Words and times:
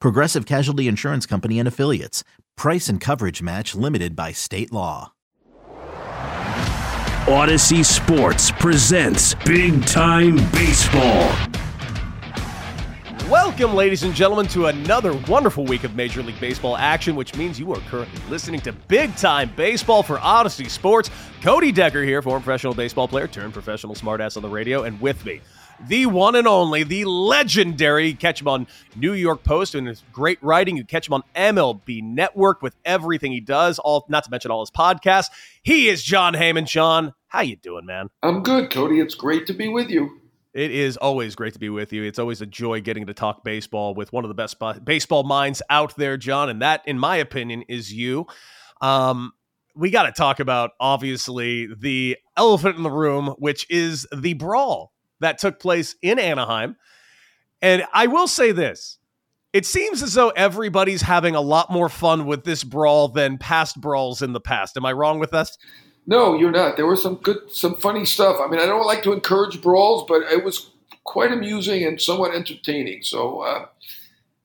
Progressive 0.00 0.46
Casualty 0.46 0.88
Insurance 0.88 1.26
Company 1.26 1.58
and 1.58 1.68
Affiliates. 1.68 2.24
Price 2.56 2.88
and 2.88 3.00
coverage 3.00 3.42
match 3.42 3.74
limited 3.74 4.14
by 4.14 4.32
state 4.32 4.72
law. 4.72 5.12
Audacy 7.26 7.82
Sports 7.82 8.50
presents 8.50 9.34
Big 9.46 9.84
Time 9.86 10.36
Baseball. 10.52 11.32
Welcome, 13.30 13.74
ladies 13.74 14.02
and 14.02 14.14
gentlemen, 14.14 14.46
to 14.48 14.66
another 14.66 15.14
wonderful 15.26 15.64
week 15.64 15.84
of 15.84 15.96
Major 15.96 16.22
League 16.22 16.38
Baseball 16.38 16.76
action, 16.76 17.16
which 17.16 17.34
means 17.34 17.58
you 17.58 17.72
are 17.72 17.80
currently 17.88 18.20
listening 18.28 18.60
to 18.60 18.72
Big 18.72 19.16
Time 19.16 19.50
Baseball 19.56 20.02
for 20.02 20.18
Audacy 20.18 20.68
Sports. 20.68 21.08
Cody 21.40 21.72
Decker 21.72 22.02
here, 22.02 22.20
former 22.20 22.40
professional 22.40 22.74
baseball 22.74 23.08
player 23.08 23.26
turned 23.26 23.54
professional 23.54 23.94
smartass 23.94 24.36
on 24.36 24.42
the 24.42 24.48
radio, 24.48 24.82
and 24.82 25.00
with 25.00 25.24
me, 25.24 25.40
the 25.86 26.06
one 26.06 26.34
and 26.34 26.46
only, 26.46 26.82
the 26.82 27.04
legendary. 27.04 28.14
Catch 28.14 28.40
him 28.40 28.48
on 28.48 28.66
New 28.96 29.12
York 29.12 29.42
Post 29.44 29.74
and 29.74 29.86
his 29.86 30.02
great 30.12 30.42
writing. 30.42 30.76
You 30.76 30.84
catch 30.84 31.08
him 31.08 31.14
on 31.14 31.22
MLB 31.34 32.02
Network 32.02 32.62
with 32.62 32.76
everything 32.84 33.32
he 33.32 33.40
does, 33.40 33.78
all 33.78 34.04
not 34.08 34.24
to 34.24 34.30
mention 34.30 34.50
all 34.50 34.60
his 34.60 34.70
podcasts. 34.70 35.30
He 35.62 35.88
is 35.88 36.02
Jon 36.02 36.34
Heyman. 36.34 36.66
John, 36.66 37.14
how 37.28 37.40
you 37.40 37.56
doing, 37.56 37.86
man? 37.86 38.08
I'm 38.22 38.42
good, 38.42 38.70
Cody. 38.70 39.00
It's 39.00 39.14
great 39.14 39.46
to 39.46 39.52
be 39.52 39.68
with 39.68 39.90
you. 39.90 40.20
It 40.54 40.70
is 40.70 40.96
always 40.96 41.34
great 41.34 41.52
to 41.54 41.58
be 41.58 41.68
with 41.68 41.92
you. 41.92 42.04
It's 42.04 42.18
always 42.18 42.40
a 42.40 42.46
joy 42.46 42.80
getting 42.80 43.06
to 43.06 43.14
talk 43.14 43.42
baseball 43.42 43.92
with 43.92 44.12
one 44.12 44.24
of 44.24 44.28
the 44.28 44.34
best 44.34 44.56
baseball 44.84 45.24
minds 45.24 45.60
out 45.68 45.96
there, 45.96 46.16
John. 46.16 46.48
And 46.48 46.62
that, 46.62 46.82
in 46.86 46.96
my 46.96 47.16
opinion, 47.16 47.64
is 47.68 47.92
you. 47.92 48.26
Um, 48.80 49.32
we 49.74 49.90
got 49.90 50.04
to 50.04 50.12
talk 50.12 50.38
about, 50.38 50.70
obviously, 50.78 51.66
the 51.74 52.16
elephant 52.36 52.76
in 52.76 52.84
the 52.84 52.90
room, 52.90 53.34
which 53.38 53.66
is 53.68 54.06
the 54.16 54.34
brawl 54.34 54.93
that 55.20 55.38
took 55.38 55.60
place 55.60 55.94
in 56.02 56.18
Anaheim. 56.18 56.76
And 57.62 57.84
I 57.92 58.06
will 58.06 58.28
say 58.28 58.52
this 58.52 58.98
it 59.54 59.64
seems 59.64 60.02
as 60.02 60.14
though 60.14 60.30
everybody's 60.30 61.02
having 61.02 61.36
a 61.36 61.40
lot 61.40 61.70
more 61.70 61.88
fun 61.88 62.26
with 62.26 62.42
this 62.42 62.64
brawl 62.64 63.08
than 63.08 63.38
past 63.38 63.80
brawls 63.80 64.20
in 64.20 64.32
the 64.32 64.40
past. 64.40 64.76
Am 64.76 64.84
I 64.84 64.92
wrong 64.92 65.20
with 65.20 65.30
this? 65.30 65.56
No, 66.06 66.36
you're 66.36 66.50
not. 66.50 66.76
There 66.76 66.86
was 66.86 67.02
some 67.02 67.14
good, 67.14 67.38
some 67.50 67.76
funny 67.76 68.04
stuff. 68.04 68.38
I 68.44 68.48
mean, 68.48 68.60
I 68.60 68.66
don't 68.66 68.84
like 68.84 69.04
to 69.04 69.12
encourage 69.12 69.62
brawls, 69.62 70.04
but 70.08 70.22
it 70.22 70.44
was 70.44 70.70
quite 71.04 71.30
amusing 71.30 71.84
and 71.84 72.00
somewhat 72.00 72.34
entertaining. 72.34 73.02
So 73.04 73.40
uh, 73.40 73.66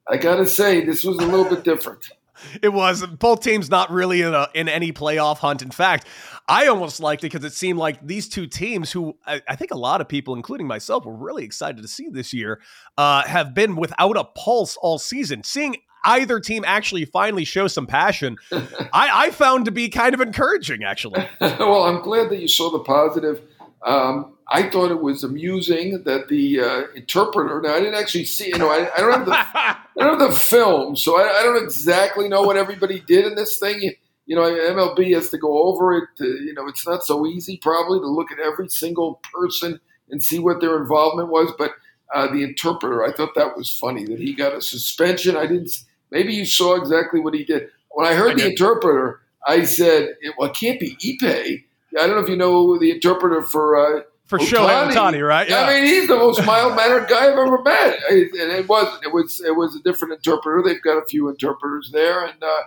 I 0.08 0.18
got 0.18 0.36
to 0.36 0.46
say, 0.46 0.86
this 0.86 1.04
was 1.04 1.18
a 1.18 1.26
little 1.26 1.50
bit 1.50 1.64
different. 1.64 2.12
It 2.62 2.70
was 2.70 3.06
both 3.06 3.42
teams 3.42 3.70
not 3.70 3.92
really 3.92 4.22
in 4.22 4.34
a, 4.34 4.48
in 4.54 4.68
any 4.68 4.92
playoff 4.92 5.38
hunt. 5.38 5.62
In 5.62 5.72
fact, 5.72 6.08
I 6.48 6.68
almost 6.68 7.00
liked 7.00 7.24
it 7.24 7.32
because 7.32 7.46
it 7.46 7.54
seemed 7.54 7.80
like 7.80 8.06
these 8.06 8.28
two 8.28 8.48
teams, 8.48 8.92
who 8.92 9.18
I, 9.26 9.42
I, 9.48 9.56
think 9.56 9.72
a 9.72 9.78
lot 9.78 10.02
of 10.02 10.08
people, 10.08 10.34
including 10.34 10.68
myself, 10.68 11.06
were 11.06 11.16
really 11.16 11.44
excited 11.44 11.82
to 11.82 11.88
see 11.88 12.10
this 12.10 12.34
year, 12.34 12.60
uh, 12.98 13.24
have 13.24 13.54
been 13.54 13.76
without 13.76 14.18
a 14.18 14.24
pulse 14.24 14.76
all 14.78 14.98
season. 14.98 15.44
Seeing 15.44 15.78
either 16.04 16.40
team 16.40 16.64
actually 16.66 17.06
finally 17.06 17.46
show 17.46 17.68
some 17.68 17.86
passion, 17.86 18.38
I, 18.52 19.28
I, 19.28 19.32
found 19.32 19.66
to 19.66 19.72
be 19.72 19.90
kind 19.90 20.14
of 20.14 20.22
encouraging, 20.22 20.84
actually. 20.84 21.28
well, 21.42 21.84
I'm 21.84 22.02
glad 22.02 22.30
that 22.30 22.40
you 22.40 22.48
saw 22.48 22.72
the 22.72 22.80
positive. 22.80 23.42
Um, 23.86 24.34
I 24.52 24.70
thought 24.70 24.90
it 24.92 25.02
was 25.02 25.24
amusing 25.24 26.04
that 26.06 26.28
the 26.28 26.60
uh, 26.60 26.82
interpreter. 26.96 27.62
Now, 27.62 27.76
I 27.76 27.80
didn't 27.80 27.96
actually 27.96 28.26
see. 28.26 28.48
You 28.48 28.58
know, 28.58 28.70
I, 28.70 28.90
I 28.96 29.00
don't 29.00 29.12
have 29.12 29.26
the 29.26 29.34
I 29.36 29.78
don't 29.98 30.20
have 30.20 30.32
the 30.32 30.36
film, 30.36 30.96
so 30.96 31.20
I, 31.20 31.40
I, 31.40 31.44
don't 31.44 31.64
exactly 31.64 32.28
know 32.28 32.42
what 32.42 32.58
everybody 32.58 33.00
did 33.00 33.26
in 33.26 33.36
this 33.36 33.60
thing. 33.60 33.82
You, 33.82 33.92
you 34.26 34.36
know, 34.36 34.44
MLB 34.44 35.14
has 35.14 35.30
to 35.30 35.38
go 35.38 35.64
over 35.64 35.98
it. 35.98 36.04
To, 36.18 36.26
you 36.26 36.54
know, 36.54 36.68
it's 36.68 36.88
not 36.88 37.04
so 37.04 37.28
easy 37.28 37.58
probably 37.62 38.00
to 38.00 38.08
look 38.08 38.32
at 38.32 38.40
every 38.40 38.70
single 38.70 39.22
person 39.34 39.80
and 40.10 40.24
see 40.24 40.40
what 40.40 40.62
their 40.62 40.82
involvement 40.82 41.30
was, 41.30 41.52
but. 41.58 41.72
Uh, 42.12 42.26
the 42.34 42.42
interpreter, 42.42 43.04
I 43.04 43.12
thought 43.12 43.36
that 43.36 43.56
was 43.56 43.72
funny 43.72 44.04
that 44.06 44.18
he 44.18 44.34
got 44.34 44.56
a 44.56 44.64
suspension. 44.64 45.38
I 45.38 45.46
didn't. 45.46 45.70
Maybe 46.10 46.34
you 46.34 46.44
saw 46.44 46.74
exactly 46.74 47.20
what 47.20 47.36
he 47.36 47.44
did. 47.44 47.70
When 47.92 48.08
I 48.08 48.16
heard 48.16 48.32
I 48.32 48.34
the 48.34 48.50
interpreter, 48.50 49.22
I 49.46 49.64
said, 49.64 50.16
"Well, 50.36 50.50
it 50.50 50.56
can't 50.56 50.80
be 50.80 50.96
Ippei." 50.96 51.66
I 52.00 52.08
don't 52.08 52.16
know 52.16 52.24
if 52.24 52.30
you 52.30 52.36
know 52.36 52.80
the 52.80 52.90
interpreter 52.90 53.44
for 53.44 53.78
uh, 53.78 54.02
for 54.30 54.38
Shohei 54.38 54.92
Ohtani, 54.92 55.28
right? 55.28 55.50
Yeah. 55.50 55.64
I 55.64 55.74
mean, 55.74 55.86
he's 55.86 56.08
the 56.08 56.16
most 56.16 56.46
mild 56.46 56.76
mannered 56.76 57.10
guy 57.10 57.26
I've 57.26 57.38
ever 57.38 57.62
met. 57.64 58.00
And 58.10 58.30
it 58.34 58.70
wasn't. 58.70 59.04
It 59.04 59.12
was. 59.12 59.42
It 59.42 59.56
was 59.56 59.76
a 59.76 59.82
different 59.82 60.14
interpreter. 60.14 60.62
They've 60.64 60.82
got 60.82 60.98
a 60.98 61.06
few 61.08 61.30
interpreters 61.30 61.90
there, 61.92 62.24
and 62.26 62.42
uh, 62.42 62.62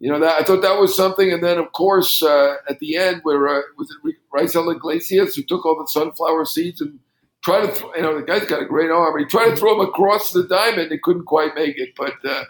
you 0.00 0.10
know 0.10 0.18
that 0.18 0.40
I 0.40 0.44
thought 0.44 0.62
that 0.62 0.80
was 0.80 0.96
something. 0.96 1.30
And 1.30 1.44
then, 1.44 1.58
of 1.58 1.72
course, 1.72 2.22
uh, 2.22 2.54
at 2.68 2.78
the 2.78 2.96
end, 2.96 3.20
where 3.22 3.46
uh, 3.48 3.60
was 3.76 3.90
it 3.90 4.16
Raisel 4.34 4.74
Iglesias 4.74 5.36
who 5.36 5.42
took 5.42 5.66
all 5.66 5.76
the 5.76 5.86
sunflower 5.86 6.46
seeds 6.46 6.80
and 6.80 6.98
tried 7.44 7.66
to, 7.66 7.90
you 7.94 8.02
know, 8.02 8.18
the 8.18 8.26
guy's 8.26 8.46
got 8.46 8.62
a 8.62 8.66
great 8.66 8.90
arm. 8.90 9.18
He 9.18 9.26
tried 9.26 9.50
to 9.50 9.56
throw 9.56 9.76
them 9.76 9.86
across 9.86 10.32
the 10.32 10.44
diamond 10.44 10.90
and 10.90 11.02
couldn't 11.02 11.26
quite 11.26 11.54
make 11.54 11.78
it, 11.78 11.90
but 11.96 12.14
uh, 12.24 12.44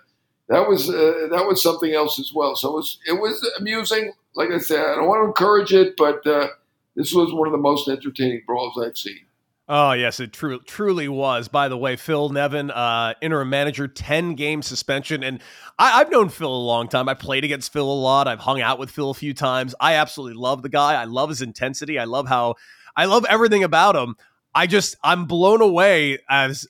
that 0.49 0.69
was 0.69 0.89
uh, 0.89 1.29
that 1.31 1.47
was 1.47 1.63
something 1.63 1.93
else 1.93 2.21
as 2.21 2.33
well. 2.35 2.55
So 2.55 2.71
it 2.71 2.75
was 2.75 2.99
it 3.07 3.21
was 3.21 3.53
amusing. 3.59 4.13
Like 4.37 4.51
I 4.51 4.59
said, 4.59 4.81
I 4.81 4.95
don't 4.95 5.09
want 5.09 5.23
to 5.23 5.27
encourage 5.27 5.73
it, 5.73 5.97
but 5.97 6.27
uh, 6.27 6.49
this 6.97 7.13
was 7.13 7.33
one 7.33 7.49
of 7.49 7.53
the 7.53 7.59
most 7.59 7.89
entertaining 7.89 8.43
brawls 8.47 8.79
I've 8.83 8.97
seen. 8.97 9.21
Oh 9.67 9.93
yes, 9.93 10.21
it 10.21 10.35
tru- 10.35 10.61
truly 10.61 11.09
was. 11.09 11.49
By 11.49 11.69
the 11.69 11.79
way, 11.79 11.97
Phil 11.97 12.29
Nevin, 12.29 12.71
uh, 12.71 13.15
interim 13.23 13.49
manager, 13.49 13.89
ten 13.89 14.35
game 14.35 14.61
suspension, 14.61 15.23
and 15.23 15.41
I- 15.79 15.99
have 15.99 16.11
known 16.11 16.29
Phil 16.29 16.55
a 16.55 16.65
long 16.67 16.87
time. 16.87 17.09
I 17.09 17.15
played 17.15 17.45
against 17.45 17.73
Phil 17.73 17.91
a 17.91 17.93
lot. 18.01 18.29
I've 18.29 18.41
hung 18.41 18.61
out 18.61 18.79
with 18.79 18.91
Phil 18.91 19.09
a 19.11 19.15
few 19.15 19.33
times. 19.33 19.75
I 19.81 19.95
absolutely 19.95 20.39
love 20.39 20.63
the 20.63 20.69
guy. 20.69 21.01
I 21.01 21.05
love 21.05 21.31
his 21.31 21.41
intensity. 21.41 21.99
I 21.99 22.05
love 22.05 22.29
how 22.29 22.57
I 22.95 23.07
love 23.07 23.25
everything 23.25 23.65
about 23.65 23.97
him. 23.97 24.17
I 24.55 24.67
just 24.67 24.97
I'm 25.03 25.25
blown 25.25 25.63
away 25.63 26.19
as 26.29 26.67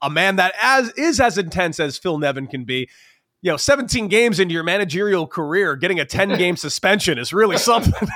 a 0.00 0.08
man 0.08 0.36
that 0.36 0.54
as 0.62 0.90
is 0.92 1.18
as 1.18 1.38
intense 1.38 1.80
as 1.80 1.98
Phil 1.98 2.16
Nevin 2.18 2.46
can 2.46 2.64
be 2.64 2.88
you 3.42 3.50
know, 3.52 3.56
17 3.56 4.08
games 4.08 4.40
into 4.40 4.54
your 4.54 4.64
managerial 4.64 5.26
career, 5.26 5.76
getting 5.76 6.00
a 6.00 6.04
10 6.04 6.36
game 6.36 6.56
suspension 6.56 7.18
is 7.18 7.32
really 7.32 7.58
something. 7.58 8.08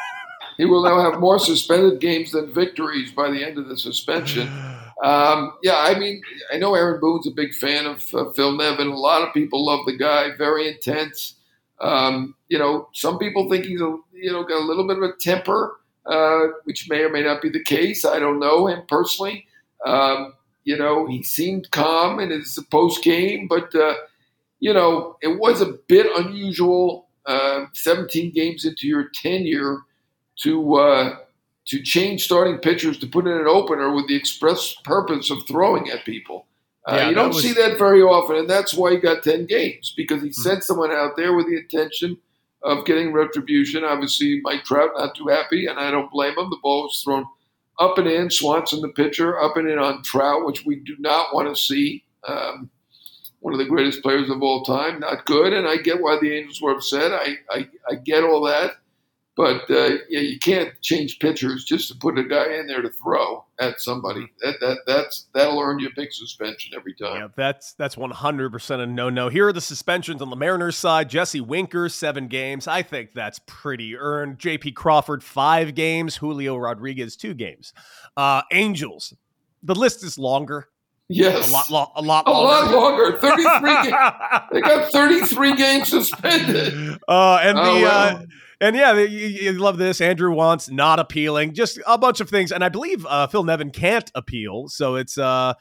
He 0.61 0.67
will 0.67 0.85
now 0.85 1.01
have 1.01 1.21
more 1.21 1.39
suspended 1.39 2.01
games 2.01 2.33
than 2.33 2.53
victories 2.53 3.11
by 3.12 3.31
the 3.31 3.43
end 3.43 3.59
of 3.59 3.69
the 3.69 3.77
suspension. 3.77 4.49
Um, 5.03 5.55
yeah, 5.62 5.79
I 5.79 5.99
mean, 5.99 6.21
I 6.53 6.59
know 6.59 6.75
Aaron 6.75 7.01
Boone's 7.01 7.27
a 7.27 7.31
big 7.31 7.55
fan 7.55 7.87
of 7.87 8.05
uh, 8.12 8.31
Phil 8.33 8.53
Nevin. 8.53 8.89
A 8.89 8.95
lot 8.95 9.27
of 9.27 9.33
people 9.33 9.65
love 9.65 9.87
the 9.87 9.97
guy, 9.97 10.37
very 10.37 10.69
intense. 10.69 11.37
Um, 11.81 12.35
you 12.51 12.59
know, 12.59 12.91
some 12.93 13.19
people 13.19 13.49
think 13.49 13.65
he's 13.65 13.81
a, 13.81 13.97
you 14.12 14.31
know 14.31 14.45
got 14.45 14.61
a 14.61 14.67
little 14.67 14.87
bit 14.87 14.99
of 14.99 15.03
a 15.05 15.17
temper, 15.19 15.81
uh, 16.05 16.49
which 16.65 16.91
may 16.91 17.01
or 17.01 17.09
may 17.09 17.23
not 17.23 17.41
be 17.41 17.49
the 17.49 17.65
case. 17.65 18.05
I 18.05 18.19
don't 18.19 18.39
know 18.39 18.67
him 18.67 18.83
personally. 18.89 19.47
Um, 19.87 20.35
you 20.65 20.77
know, 20.77 21.07
he 21.07 21.23
seemed 21.23 21.71
calm 21.71 22.21
in 22.21 22.29
his 22.29 22.59
post 22.71 23.03
game, 23.03 23.49
but 23.49 23.75
uh, 23.75 23.95
you 24.59 24.75
know, 24.75 25.17
it 25.23 25.41
was 25.41 25.62
a 25.62 25.79
bit 25.89 26.07
unusual. 26.15 27.09
Uh, 27.25 27.67
17 27.73 28.33
games 28.33 28.65
into 28.67 28.87
your 28.87 29.09
tenure 29.15 29.79
to 30.43 30.75
uh, 30.77 31.17
to 31.67 31.83
change 31.83 32.25
starting 32.25 32.59
pitchers 32.59 32.99
to 32.99 33.07
put 33.07 33.27
in 33.27 33.33
an 33.33 33.47
opener 33.47 33.95
with 33.95 34.09
the 34.09 34.17
express 34.17 34.75
purpose 34.85 35.31
of 35.31 35.47
throwing 35.47 35.91
at 35.91 36.05
people. 36.05 36.47
Uh, 36.89 36.97
Yeah, 36.97 37.09
you 37.11 37.15
don't 37.15 37.29
was- 37.29 37.43
see 37.43 37.53
that 37.53 37.79
very 37.79 38.03
often, 38.03 38.37
and 38.37 38.49
that's 38.51 38.75
why 38.75 38.91
he 38.93 38.97
got 38.97 39.23
10 39.23 39.47
games 39.47 39.93
because 39.97 40.23
he 40.23 40.29
Hmm. 40.29 40.33
sent 40.43 40.65
someone 40.65 40.91
out 40.91 41.17
there 41.17 41.35
with 41.35 41.47
the 41.47 41.59
intention 41.59 42.17
of 42.63 42.85
getting 42.87 43.13
retribution. 43.13 43.85
Obviously, 43.85 44.41
Mike 44.43 44.65
Trout 44.65 44.91
not 44.97 45.15
too 45.15 45.29
happy, 45.29 45.67
and 45.67 45.79
I 45.79 45.91
don't 45.91 46.11
blame 46.11 46.37
him. 46.39 46.49
The 46.51 46.59
ball 46.63 46.85
was 46.85 47.01
thrown 47.05 47.27
up 47.79 47.99
and 47.99 48.09
in. 48.09 48.31
Swanson, 48.31 48.81
the 48.81 48.89
pitcher, 48.89 49.41
up 49.41 49.57
and 49.57 49.69
in 49.69 49.79
on 49.79 50.03
Trout, 50.03 50.45
which 50.47 50.65
we 50.67 50.77
do 50.77 50.97
not 50.99 51.35
want 51.35 51.49
to 51.49 51.55
see. 51.63 52.05
Um, 52.27 52.71
one 53.41 53.55
of 53.55 53.59
the 53.59 53.65
greatest 53.65 54.03
players 54.03 54.29
of 54.29 54.43
all 54.43 54.63
time, 54.65 55.01
not 55.01 55.25
good, 55.25 55.53
and 55.55 55.67
I 55.67 55.77
get 55.79 56.01
why 56.03 56.19
the 56.21 56.31
Angels 56.37 56.61
were 56.61 56.73
upset. 56.73 57.13
I 57.13 57.39
I, 57.51 57.69
I 57.91 57.95
get 57.95 58.25
all 58.25 58.43
that, 58.43 58.73
but 59.37 59.71
uh, 59.71 59.97
yeah, 60.09 60.21
you 60.21 60.38
can't 60.38 60.71
change 60.82 61.19
pitchers 61.19 61.65
just 61.65 61.88
to 61.88 61.94
put 61.97 62.19
a 62.19 62.25
guy 62.25 62.55
in 62.59 62.67
there 62.67 62.82
to 62.82 62.91
throw 62.91 63.44
at 63.59 63.81
somebody. 63.81 64.27
That 64.43 64.56
that 64.61 64.79
that's 64.87 65.27
that'll 65.32 65.59
earn 65.61 65.79
you 65.79 65.88
a 65.88 65.91
big 65.97 66.12
suspension 66.12 66.73
every 66.77 66.94
time. 66.94 67.17
Yeah, 67.17 67.29
that's 67.37 67.73
that's 67.75 67.97
one 67.97 68.11
hundred 68.11 68.50
percent 68.53 68.82
a 68.82 68.87
no 68.87 69.09
no. 69.09 69.29
Here 69.29 69.47
are 69.49 69.53
the 69.53 69.61
suspensions 69.61 70.21
on 70.21 70.29
the 70.31 70.37
Mariners 70.37 70.77
side. 70.77 71.09
Jesse 71.09 71.41
Winker 71.41 71.88
seven 71.88 72.29
games. 72.29 72.67
I 72.69 72.82
think 72.82 73.11
that's 73.15 73.41
pretty 73.47 73.97
earned. 73.97 74.38
J.P. 74.38 74.73
Crawford 74.73 75.23
five 75.25 75.75
games. 75.75 76.17
Julio 76.17 76.56
Rodriguez 76.56 77.17
two 77.17 77.33
games. 77.35 77.73
Uh, 78.17 78.43
Angels. 78.53 79.15
The 79.62 79.75
list 79.75 80.03
is 80.05 80.19
longer. 80.19 80.69
Yes, 81.12 81.50
A 81.50 81.53
lot, 81.53 81.71
lo- 81.71 81.93
a 81.97 82.03
lot 82.03 82.26
a 82.26 82.31
longer. 82.31 82.76
lot 82.76 82.99
longer. 83.11 83.19
Thirty-three. 83.19 83.75
games. 83.91 84.43
They 84.53 84.61
got 84.61 84.93
thirty-three 84.93 85.56
games 85.56 85.88
suspended. 85.88 86.99
Uh, 87.09 87.41
and 87.43 87.59
the 87.59 87.62
Oh, 87.62 87.81
well. 87.83 88.17
uh, 88.17 88.23
and 88.61 88.77
yeah, 88.77 88.95
you, 88.95 89.27
you 89.27 89.53
love 89.53 89.79
this. 89.79 90.01
Andrew 90.01 90.35
Wantz 90.35 90.71
not 90.71 90.99
appealing, 90.99 91.55
just 91.55 91.79
a 91.87 91.99
bunch 91.99 92.21
of 92.21 92.29
things, 92.29 92.53
and 92.53 92.62
I 92.62 92.69
believe 92.69 93.07
uh, 93.07 93.27
Phil 93.27 93.45
Nevin 93.45 93.71
can't 93.71 94.11
appeal, 94.15 94.69
so 94.69 94.97
it's 94.97 95.19
uh, 95.19 95.55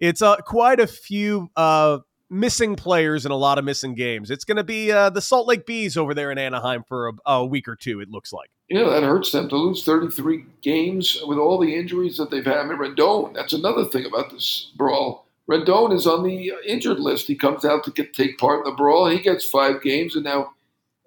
it's 0.00 0.22
uh, 0.22 0.36
quite 0.36 0.80
a 0.80 0.86
few 0.86 1.50
uh 1.56 1.98
missing 2.30 2.74
players 2.74 3.24
and 3.24 3.32
a 3.32 3.36
lot 3.36 3.58
of 3.58 3.64
missing 3.64 3.94
games. 3.94 4.30
It's 4.30 4.44
going 4.44 4.56
to 4.56 4.64
be 4.64 4.90
uh, 4.90 5.10
the 5.10 5.20
Salt 5.20 5.46
Lake 5.46 5.66
Bees 5.66 5.96
over 5.96 6.14
there 6.14 6.30
in 6.30 6.38
Anaheim 6.38 6.82
for 6.86 7.08
a, 7.08 7.12
a 7.26 7.46
week 7.46 7.68
or 7.68 7.76
two. 7.76 8.00
It 8.00 8.10
looks 8.10 8.32
like. 8.32 8.50
Know, 8.68 8.90
that 8.90 9.04
hurts 9.04 9.30
them 9.30 9.48
to 9.48 9.56
lose 9.56 9.84
33 9.84 10.44
games 10.60 11.22
with 11.24 11.38
all 11.38 11.58
the 11.58 11.74
injuries 11.74 12.16
that 12.16 12.30
they've 12.30 12.44
had. 12.44 12.56
I 12.56 12.64
mean, 12.64 12.78
Rendon, 12.78 13.32
that's 13.32 13.52
another 13.52 13.84
thing 13.84 14.06
about 14.06 14.32
this 14.32 14.72
brawl. 14.76 15.28
Rendon 15.48 15.94
is 15.94 16.06
on 16.06 16.24
the 16.24 16.52
injured 16.66 16.98
list. 16.98 17.28
He 17.28 17.36
comes 17.36 17.64
out 17.64 17.84
to 17.84 17.92
get 17.92 18.12
take 18.12 18.38
part 18.38 18.66
in 18.66 18.72
the 18.72 18.76
brawl. 18.76 19.08
He 19.08 19.20
gets 19.20 19.48
five 19.48 19.82
games, 19.82 20.16
and 20.16 20.24
now 20.24 20.52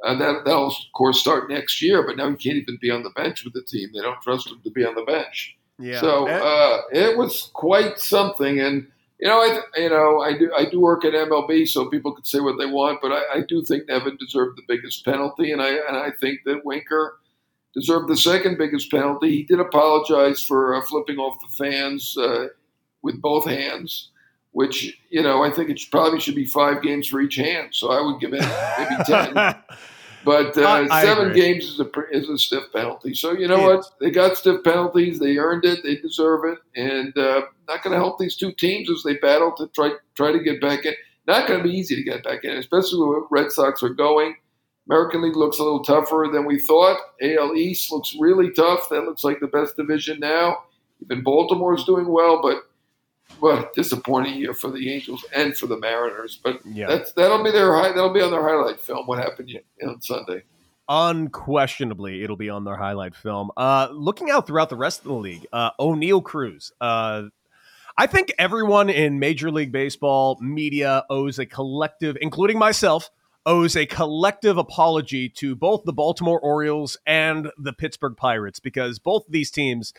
uh, 0.06 0.16
that, 0.18 0.46
that'll, 0.46 0.68
of 0.68 0.74
course, 0.94 1.19
start 1.19 1.50
next 1.50 1.81
year. 1.81 2.06
But 2.06 2.18
now 2.18 2.30
he 2.30 2.36
can't 2.36 2.57
even 2.57 2.78
be 2.81 2.92
on 2.92 3.04
the 3.04 3.10
bench 3.12 3.44
with 3.44 3.54
the 3.54 3.63
team. 3.63 3.90
They 3.94 4.01
don't 4.01 4.22
trust 4.22 4.48
him 4.48 4.62
to 4.63 4.72
be 4.72 4.86
on 4.86 4.96
the 4.96 5.04
bench. 5.04 5.57
Yeah. 5.80 6.01
So 6.01 6.28
uh, 6.28 6.81
it 6.92 7.18
was 7.18 7.50
quite 7.54 8.00
something, 8.00 8.60
and 8.60 8.88
you 9.19 9.28
know, 9.28 9.40
I 9.40 9.62
you 9.78 9.90
know, 9.90 10.19
I 10.19 10.38
do 10.38 10.51
I 10.56 10.66
do 10.66 10.80
work 10.80 11.06
at 11.06 11.13
MLB, 11.13 11.68
so 11.68 11.90
people 11.90 12.13
can 12.13 12.25
say 12.25 12.42
what 12.42 12.57
they 12.60 12.66
want, 12.66 13.00
but 13.01 13.12
I, 13.12 13.40
I 13.40 13.42
do 13.48 13.63
think 13.63 13.88
Nevin 13.88 14.18
deserved 14.18 14.57
the 14.57 14.63
biggest 14.68 15.06
penalty, 15.06 15.51
and 15.51 15.62
I 15.62 15.69
and 15.69 15.96
I 15.96 16.12
think 16.19 16.42
that 16.46 16.66
Winker 16.66 17.18
deserved 17.74 18.10
the 18.10 18.18
second 18.18 18.57
biggest 18.57 18.92
penalty. 18.92 19.31
He 19.31 19.44
did 19.44 19.60
apologize 19.60 20.44
for 20.44 20.75
uh, 20.75 20.81
flipping 20.81 21.18
off 21.18 21.40
the 21.40 21.66
fans 21.66 22.18
uh, 22.18 22.48
with 23.01 23.22
both 23.22 23.46
hands, 23.46 24.10
which 24.51 24.98
you 25.10 25.24
know 25.24 25.44
I 25.44 25.51
think 25.51 25.69
it 25.69 25.80
should, 25.80 25.92
probably 25.92 26.19
should 26.19 26.36
be 26.36 26.46
five 26.46 26.81
games 26.81 27.07
for 27.07 27.22
each 27.22 27.36
hand. 27.36 27.69
So 27.72 27.92
I 27.92 28.01
would 28.01 28.19
give 28.19 28.34
it 28.34 28.42
maybe 28.78 29.04
ten. 29.06 29.56
But 30.25 30.57
uh, 30.57 30.62
I- 30.62 30.88
I 31.00 31.04
seven 31.04 31.30
agree. 31.30 31.42
games 31.42 31.66
is 31.66 31.80
a 31.80 31.89
is 32.12 32.30
a 32.30 32.38
stiff 32.38 32.66
penalty. 32.74 33.13
So 33.13 33.31
you 33.31 33.48
know 33.48 33.69
It 33.71 33.75
what? 33.77 33.86
They 34.00 34.12
got 34.12 34.38
stiff 34.38 34.63
penalties. 34.63 35.19
They 35.19 35.38
earned 35.38 35.66
it. 35.66 35.80
They 35.83 35.95
deserve 35.95 36.42
it. 36.45 36.60
And 36.75 37.18
uh, 37.18 37.42
not 37.68 37.83
going 37.83 37.94
to 37.94 37.98
help 38.00 38.19
these 38.19 38.36
two 38.36 38.51
teams 38.54 38.89
as 38.92 39.01
they 39.04 39.16
battle 39.16 39.54
to 39.57 39.68
try 39.68 39.92
try 40.16 40.31
to 40.31 40.39
get 40.39 40.60
back 40.62 40.86
in. 40.86 40.94
Not 41.27 41.48
going 41.48 41.62
to 41.62 41.68
be 41.68 41.75
easy 41.75 41.95
to 41.95 42.04
get 42.04 42.24
back 42.24 42.44
in, 42.44 42.57
especially 42.57 43.06
where 43.07 43.21
Red 43.30 43.51
Sox 43.51 43.81
are 43.83 43.89
going. 43.89 44.36
American 44.89 45.21
League 45.21 45.36
looks 45.36 45.60
a 45.60 45.63
little 45.63 45.83
tougher 45.83 46.27
than 46.33 46.45
we 46.45 46.60
thought. 46.60 46.98
AL 47.22 47.56
East 47.56 47.92
looks 47.92 48.15
really 48.19 48.50
tough. 48.51 48.89
That 48.89 49.04
looks 49.04 49.24
like 49.24 49.39
the 49.39 49.48
best 49.48 49.75
division 49.77 50.19
now. 50.19 50.63
Even 51.04 51.24
Baltimore's 51.24 51.83
doing 51.86 52.07
well, 52.07 52.42
but 52.42 52.63
but 53.42 53.74
disappointing 53.74 54.36
year 54.36 54.54
for 54.54 54.70
the 54.70 54.92
Angels 54.94 55.24
and 55.36 55.56
for 55.58 55.68
the 55.68 55.78
Mariners. 55.78 56.40
But 56.44 56.60
Yeah. 56.66 56.88
that's 56.88 57.12
that'll 57.14 57.44
be 57.44 57.52
their 57.52 57.74
high, 57.76 57.90
that'll 57.90 58.14
be 58.14 58.22
on 58.22 58.31
their 58.31 58.44
highlight 58.48 58.80
film. 58.80 59.06
What 59.08 59.20
happened 59.20 59.58
on 59.86 60.02
Sunday? 60.02 60.44
Unquestionably, 60.88 62.24
it'll 62.24 62.36
be 62.36 62.50
on 62.50 62.64
their 62.64 62.76
highlight 62.76 63.16
film. 63.16 63.52
Uh, 63.56 63.90
looking 63.92 64.30
out 64.31 64.48
throughout 64.48 64.70
the 64.70 64.76
rest 64.76 65.00
of 65.02 65.06
the 65.06 65.14
league, 65.14 65.46
uh, 65.54 65.72
Oneil 65.80 66.24
Cruz. 66.24 66.72
Uh, 66.81 67.24
I 67.98 68.08
think 68.08 68.31
everyone 68.40 68.90
in 68.90 69.20
Major 69.20 69.52
League 69.52 69.72
Baseball 69.72 70.38
media 70.42 71.04
owes 71.10 71.38
a 71.38 71.46
collective, 71.46 72.18
including 72.22 72.58
myself, 72.58 73.10
owes 73.46 73.75
a 73.75 73.86
collective 73.86 74.58
apology 74.58 75.28
to 75.30 75.56
both 75.56 75.84
the 75.84 75.94
Baltimore 75.94 76.40
Orioles 76.40 76.98
and 77.06 77.52
the 77.58 77.74
Pittsburgh 77.74 78.16
Pirates 78.16 78.60
because 78.60 79.00
both 79.00 79.25
of 79.28 79.32
these 79.32 79.52
teams 79.52 79.94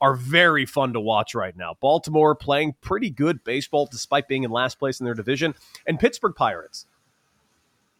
are 0.00 0.14
very 0.14 0.66
fun 0.66 0.92
to 0.94 1.00
watch 1.00 1.34
right 1.34 1.56
now. 1.56 1.76
Baltimore 1.80 2.34
playing 2.34 2.74
pretty 2.80 3.10
good 3.10 3.44
baseball 3.44 3.88
despite 3.90 4.28
being 4.28 4.44
in 4.44 4.50
last 4.50 4.78
place 4.78 5.00
in 5.00 5.04
their 5.04 5.14
division, 5.14 5.54
and 5.86 5.98
Pittsburgh 5.98 6.34
Pirates. 6.34 6.86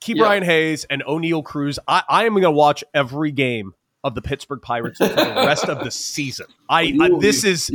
Key 0.01 0.15
Yeah. 0.17 0.25
Brian 0.25 0.43
Hayes 0.43 0.85
and 0.89 1.03
Oneil 1.05 1.45
Cruz. 1.45 1.79
I, 1.87 2.03
I 2.09 2.25
am 2.25 2.33
going 2.33 2.43
to 2.43 2.51
watch 2.51 2.83
every 2.95 3.33
game 3.33 3.75
of 4.03 4.15
the 4.15 4.23
Pittsburgh 4.23 4.63
Pirates 4.63 4.99
for 4.99 5.09
the 5.09 5.15
rest 5.15 5.69
of 5.69 5.85
the 5.85 5.91
season. 5.91 6.47
I, 6.69 6.97
I 7.01 7.11
this 7.21 7.45
is 7.45 7.69
a 7.69 7.73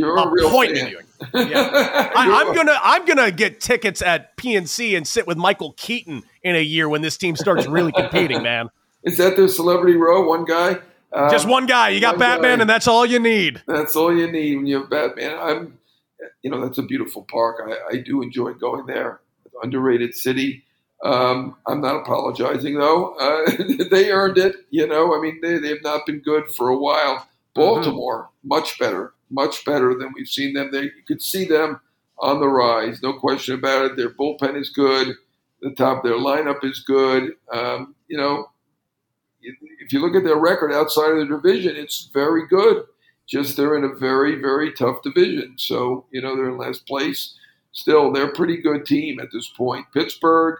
fan. 0.79 0.87
viewing. 0.87 1.05
I, 1.33 2.43
I'm 2.43 2.55
gonna 2.55 2.77
I'm 2.81 3.05
gonna 3.05 3.31
get 3.31 3.61
tickets 3.61 4.01
at 4.01 4.35
PNC 4.37 4.97
and 4.97 5.07
sit 5.07 5.27
with 5.27 5.37
Michael 5.37 5.73
Keaton 5.73 6.23
in 6.43 6.55
a 6.55 6.61
year 6.61 6.89
when 6.89 7.01
this 7.01 7.15
team 7.17 7.35
starts 7.35 7.67
really 7.67 7.91
competing, 7.91 8.41
man. 8.41 8.69
Is 9.03 9.17
that 9.17 9.35
their 9.37 9.47
celebrity 9.47 9.95
row? 9.95 10.27
One 10.27 10.45
guy. 10.45 10.79
Um, 11.15 11.29
Just 11.31 11.47
one 11.47 11.65
guy. 11.65 11.89
You 11.89 12.01
got 12.01 12.19
Batman, 12.19 12.57
guy. 12.57 12.61
and 12.63 12.69
that's 12.69 12.87
all 12.87 13.05
you 13.05 13.19
need. 13.19 13.63
That's 13.67 13.95
all 13.95 14.15
you 14.15 14.29
need 14.29 14.57
when 14.57 14.67
you 14.67 14.81
have 14.81 14.89
Batman. 14.89 15.37
I'm, 15.39 15.79
you 16.41 16.51
know, 16.51 16.59
that's 16.61 16.77
a 16.77 16.83
beautiful 16.83 17.25
park. 17.31 17.61
I, 17.65 17.95
I 17.95 17.97
do 18.01 18.21
enjoy 18.21 18.53
going 18.53 18.85
there. 18.85 19.21
Underrated 19.63 20.13
city. 20.13 20.65
Um, 21.03 21.55
I'm 21.67 21.79
not 21.79 21.95
apologizing 21.95 22.77
though. 22.77 23.13
Uh, 23.15 23.51
they 23.91 24.11
earned 24.11 24.37
it. 24.37 24.55
You 24.71 24.87
know, 24.87 25.15
I 25.15 25.21
mean, 25.21 25.39
they, 25.41 25.57
they 25.57 25.69
have 25.69 25.83
not 25.83 26.05
been 26.05 26.19
good 26.19 26.49
for 26.51 26.67
a 26.67 26.77
while. 26.77 27.27
Baltimore, 27.53 28.29
much 28.43 28.77
better, 28.77 29.13
much 29.29 29.63
better 29.63 29.95
than 29.97 30.11
we've 30.13 30.27
seen 30.27 30.53
them. 30.53 30.71
They, 30.73 30.83
you 30.83 31.03
could 31.07 31.21
see 31.21 31.45
them 31.45 31.79
on 32.19 32.41
the 32.41 32.47
rise, 32.47 33.01
no 33.01 33.13
question 33.13 33.55
about 33.55 33.85
it. 33.85 33.97
Their 33.97 34.09
bullpen 34.09 34.59
is 34.59 34.69
good. 34.69 35.15
The 35.61 35.71
top, 35.71 35.99
of 35.99 36.03
their 36.03 36.19
lineup 36.19 36.63
is 36.63 36.81
good. 36.81 37.33
Um, 37.51 37.95
you 38.07 38.17
know, 38.17 38.49
if 39.85 39.93
you 39.93 40.01
look 40.01 40.15
at 40.15 40.23
their 40.23 40.39
record 40.39 40.73
outside 40.73 41.11
of 41.11 41.17
the 41.17 41.35
division, 41.35 41.75
it's 41.75 42.09
very 42.13 42.47
good. 42.47 42.85
Just 43.27 43.55
they're 43.55 43.77
in 43.77 43.83
a 43.83 43.95
very, 43.95 44.35
very 44.35 44.73
tough 44.73 45.01
division. 45.03 45.55
So, 45.57 46.05
you 46.11 46.21
know, 46.21 46.35
they're 46.35 46.49
in 46.49 46.57
last 46.57 46.85
place. 46.87 47.35
Still, 47.71 48.11
they're 48.11 48.29
a 48.29 48.33
pretty 48.33 48.57
good 48.57 48.85
team 48.85 49.19
at 49.19 49.31
this 49.31 49.47
point. 49.47 49.85
Pittsburgh 49.93 50.59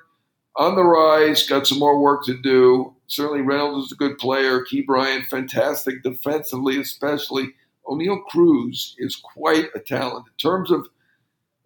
on 0.58 0.76
the 0.76 0.84
rise, 0.84 1.48
got 1.48 1.68
some 1.68 1.80
more 1.80 2.00
work 2.00 2.24
to 2.26 2.38
do. 2.42 2.94
Certainly, 3.08 3.42
Reynolds 3.42 3.88
is 3.88 3.92
a 3.92 3.96
good 3.96 4.18
player. 4.18 4.64
Ke'Bryan, 4.64 5.26
fantastic 5.28 6.04
defensively, 6.04 6.80
especially. 6.80 7.54
Oneil 7.88 8.24
Cruz 8.26 8.96
is 8.98 9.16
quite 9.16 9.68
a 9.76 9.80
talent 9.80 10.26
in 10.28 10.50
terms 10.50 10.72
of 10.72 10.88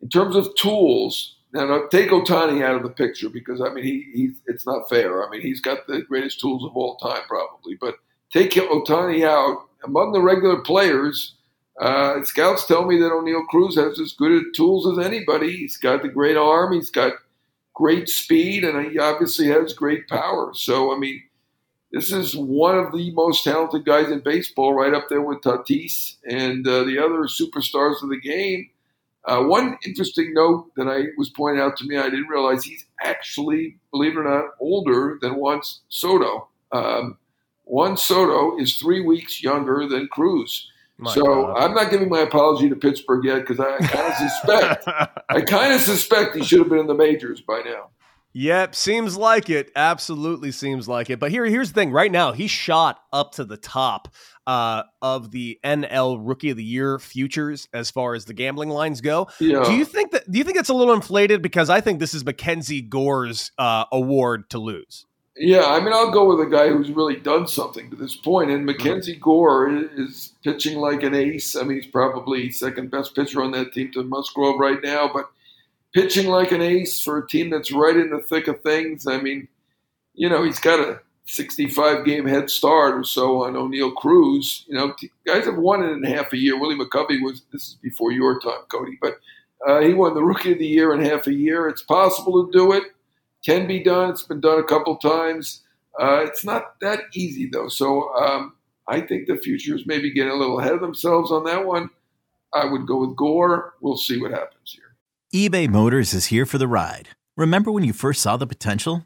in 0.01 0.09
terms 0.09 0.35
of 0.35 0.53
tools. 0.55 1.35
Now, 1.51 1.87
take 1.89 2.09
Ohtani 2.09 2.63
out 2.63 2.75
of 2.75 2.83
the 2.83 2.89
picture 2.89 3.29
because 3.29 3.59
I 3.59 3.69
mean 3.69 3.83
he 3.83 4.05
he's 4.13 4.33
it's 4.45 4.65
not 4.65 4.87
fair. 4.87 5.25
I 5.25 5.29
mean 5.29 5.41
he's 5.41 5.61
got 5.61 5.87
the 5.87 6.01
greatest 6.01 6.39
tools 6.39 6.63
of 6.63 6.75
all 6.75 6.97
time 6.97 7.23
probably, 7.27 7.75
but 7.75 7.95
take 8.31 8.51
Ohtani 8.51 9.25
out 9.27 9.67
among 9.83 10.11
the 10.11 10.21
regular 10.21 10.61
players. 10.61 11.35
Uh, 11.79 12.23
scouts 12.23 12.67
tell 12.67 12.85
me 12.85 12.99
that 12.99 13.11
Oneil 13.11 13.47
Cruz 13.47 13.75
has 13.75 13.99
as 13.99 14.11
good 14.11 14.43
tools 14.53 14.85
as 14.85 15.05
anybody. 15.05 15.55
He's 15.55 15.77
got 15.77 16.01
the 16.01 16.09
great 16.09 16.35
arm. 16.37 16.73
He's 16.73 16.91
got 16.91 17.13
great 17.73 18.09
speed, 18.09 18.65
and 18.65 18.91
he 18.91 18.99
obviously 18.99 19.47
has 19.47 19.73
great 19.73 20.07
power. 20.07 20.51
So 20.53 20.93
I 20.93 20.99
mean, 20.99 21.23
this 21.91 22.11
is 22.11 22.35
one 22.35 22.77
of 22.77 22.91
the 22.91 23.11
most 23.11 23.43
talented 23.43 23.85
guys 23.85 24.11
in 24.11 24.19
baseball, 24.19 24.75
right 24.75 24.93
up 24.93 25.09
there 25.09 25.21
with 25.21 25.41
Tatis 25.41 26.17
and 26.29 26.67
uh, 26.67 26.83
the 26.83 26.99
other 26.99 27.23
superstars 27.23 28.03
of 28.03 28.09
the 28.09 28.19
game. 28.19 28.69
Uh, 29.25 29.43
one 29.43 29.77
interesting 29.85 30.33
note 30.33 30.71
that 30.75 30.87
I 30.87 31.07
was 31.17 31.29
pointed 31.29 31.61
out 31.61 31.77
to 31.77 31.85
me, 31.85 31.97
I 31.97 32.09
didn't 32.09 32.27
realize 32.27 32.63
he's 32.63 32.85
actually, 33.01 33.77
believe 33.91 34.13
it 34.13 34.19
or 34.19 34.23
not, 34.23 34.51
older 34.59 35.17
than 35.21 35.35
Juan 35.35 35.61
Soto. 35.89 36.47
Um, 36.71 37.17
Juan 37.65 37.97
Soto 37.97 38.57
is 38.57 38.77
three 38.77 39.01
weeks 39.01 39.43
younger 39.43 39.87
than 39.87 40.07
Cruz. 40.07 40.71
My 40.97 41.13
so 41.13 41.23
God. 41.23 41.57
I'm 41.57 41.73
not 41.73 41.91
giving 41.91 42.09
my 42.09 42.19
apology 42.19 42.67
to 42.69 42.75
Pittsburgh 42.75 43.23
yet 43.23 43.45
because 43.45 43.59
I 43.59 43.77
kind 43.77 44.11
of 44.11 44.15
suspect 44.15 44.87
I 45.29 45.41
kind 45.41 45.73
of 45.73 45.79
suspect 45.79 46.35
he 46.35 46.43
should 46.43 46.59
have 46.59 46.67
been 46.67 46.79
in 46.79 46.87
the 46.87 46.95
majors 46.95 47.39
by 47.39 47.61
now. 47.63 47.89
Yep, 48.33 48.75
seems 48.75 49.17
like 49.17 49.49
it. 49.49 49.71
Absolutely 49.75 50.51
seems 50.51 50.87
like 50.87 51.09
it. 51.09 51.19
But 51.19 51.31
here, 51.31 51.45
here's 51.45 51.69
the 51.69 51.73
thing. 51.73 51.91
Right 51.91 52.11
now, 52.11 52.31
he 52.31 52.47
shot 52.47 53.01
up 53.11 53.33
to 53.33 53.45
the 53.45 53.57
top 53.57 54.09
uh, 54.49 54.81
of 55.03 55.29
the 55.29 55.59
NL 55.63 56.17
Rookie 56.19 56.49
of 56.49 56.57
the 56.57 56.63
Year 56.63 56.97
futures 56.97 57.69
as 57.71 57.91
far 57.91 58.15
as 58.15 58.25
the 58.25 58.33
gambling 58.33 58.69
lines 58.69 58.99
go. 58.99 59.27
Yeah. 59.39 59.63
Do 59.63 59.73
you 59.73 59.85
think 59.85 60.11
that? 60.11 60.29
Do 60.29 60.39
you 60.39 60.43
think 60.43 60.57
it's 60.57 60.69
a 60.69 60.73
little 60.73 60.95
inflated? 60.95 61.43
Because 61.43 61.69
I 61.69 61.81
think 61.81 61.99
this 61.99 62.15
is 62.15 62.25
Mackenzie 62.25 62.81
Gore's 62.81 63.51
uh, 63.59 63.85
award 63.91 64.49
to 64.49 64.57
lose. 64.57 65.05
Yeah, 65.37 65.65
I 65.65 65.79
mean, 65.79 65.93
I'll 65.93 66.09
go 66.09 66.35
with 66.35 66.45
a 66.45 66.49
guy 66.49 66.69
who's 66.69 66.89
really 66.89 67.15
done 67.15 67.47
something 67.47 67.91
to 67.91 67.95
this 67.95 68.15
point, 68.15 68.49
and 68.49 68.65
Mackenzie 68.65 69.13
mm-hmm. 69.13 69.21
Gore 69.21 69.69
is 69.95 70.33
pitching 70.43 70.79
like 70.79 71.03
an 71.03 71.13
ace. 71.13 71.55
I 71.55 71.61
mean, 71.61 71.79
he's 71.79 71.91
probably 71.91 72.49
second 72.49 72.89
best 72.89 73.15
pitcher 73.15 73.43
on 73.43 73.51
that 73.51 73.71
team 73.71 73.91
to 73.91 74.03
Musgrove 74.03 74.59
right 74.59 74.79
now, 74.83 75.11
but 75.13 75.29
pitching 75.93 76.27
like 76.27 76.51
an 76.51 76.61
ace 76.61 76.99
for 76.99 77.19
a 77.19 77.27
team 77.27 77.51
that's 77.51 77.71
right 77.71 77.95
in 77.95 78.09
the 78.09 78.19
thick 78.19 78.47
of 78.47 78.61
things. 78.63 79.05
I 79.05 79.21
mean, 79.21 79.47
you 80.15 80.27
know, 80.27 80.43
he's 80.43 80.59
got 80.59 80.79
a 80.79 81.01
65 81.29 82.05
game 82.05 82.25
head 82.25 82.49
start 82.49 82.95
or 82.95 83.03
so 83.03 83.43
on 83.43 83.53
Oneil 83.53 83.93
Cruz. 83.95 84.65
You 84.67 84.75
know, 84.75 84.95
guys 85.25 85.45
have 85.45 85.57
won 85.57 85.83
it 85.83 85.91
in 85.91 86.03
half 86.03 86.33
a 86.33 86.37
year. 86.37 86.59
Willie 86.59 86.75
McCovey 86.75 87.21
was 87.21 87.43
this 87.53 87.67
is 87.67 87.77
before 87.81 88.11
your 88.11 88.39
time, 88.39 88.61
Cody, 88.69 88.97
but 88.99 89.19
uh, 89.67 89.81
he 89.81 89.93
won 89.93 90.15
the 90.15 90.23
Rookie 90.23 90.53
of 90.53 90.59
the 90.59 90.65
Year 90.65 90.93
in 90.93 91.01
half 91.01 91.27
a 91.27 91.33
year. 91.33 91.67
It's 91.67 91.83
possible 91.83 92.45
to 92.45 92.51
do 92.51 92.71
it 92.71 92.83
can 93.45 93.67
be 93.67 93.81
done. 93.81 94.09
It's 94.09 94.23
been 94.23 94.41
done 94.41 94.59
a 94.59 94.63
couple 94.63 94.97
times. 94.97 95.63
Uh, 95.99 96.23
it's 96.25 96.43
not 96.43 96.79
that 96.81 97.01
easy 97.13 97.49
though. 97.51 97.67
So 97.67 98.13
um, 98.15 98.53
I 98.87 99.01
think 99.01 99.27
the 99.27 99.37
futures 99.37 99.83
maybe 99.85 100.11
getting 100.11 100.31
a 100.31 100.35
little 100.35 100.59
ahead 100.59 100.73
of 100.73 100.81
themselves 100.81 101.31
on 101.31 101.43
that 101.45 101.65
one. 101.65 101.89
I 102.53 102.65
would 102.65 102.87
go 102.87 103.05
with 103.05 103.15
Gore. 103.15 103.75
We'll 103.81 103.97
see 103.97 104.19
what 104.19 104.31
happens 104.31 104.75
here. 104.75 105.49
eBay 105.49 105.69
Motors 105.69 106.13
is 106.13 106.27
here 106.27 106.47
for 106.47 106.57
the 106.57 106.67
ride. 106.67 107.09
Remember 107.37 107.71
when 107.71 107.83
you 107.83 107.93
first 107.93 108.21
saw 108.21 108.37
the 108.37 108.47
potential? 108.47 109.05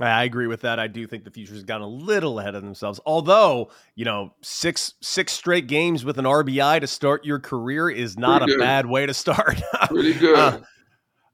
I 0.00 0.24
agree 0.24 0.46
with 0.46 0.62
that. 0.62 0.78
I 0.78 0.86
do 0.86 1.06
think 1.06 1.24
the 1.24 1.30
futures 1.30 1.62
gotten 1.62 1.82
a 1.82 1.88
little 1.88 2.38
ahead 2.38 2.54
of 2.54 2.62
themselves. 2.62 3.00
Although, 3.04 3.70
you 3.94 4.04
know, 4.04 4.32
six 4.40 4.94
six 5.00 5.32
straight 5.32 5.66
games 5.66 6.04
with 6.04 6.18
an 6.18 6.24
RBI 6.24 6.80
to 6.80 6.86
start 6.86 7.24
your 7.24 7.38
career 7.38 7.90
is 7.90 8.16
not 8.16 8.42
a 8.42 8.58
bad 8.58 8.86
way 8.86 9.06
to 9.06 9.14
start. 9.14 9.60
Pretty 9.88 10.14
good. 10.14 10.38
Uh, 10.38 10.60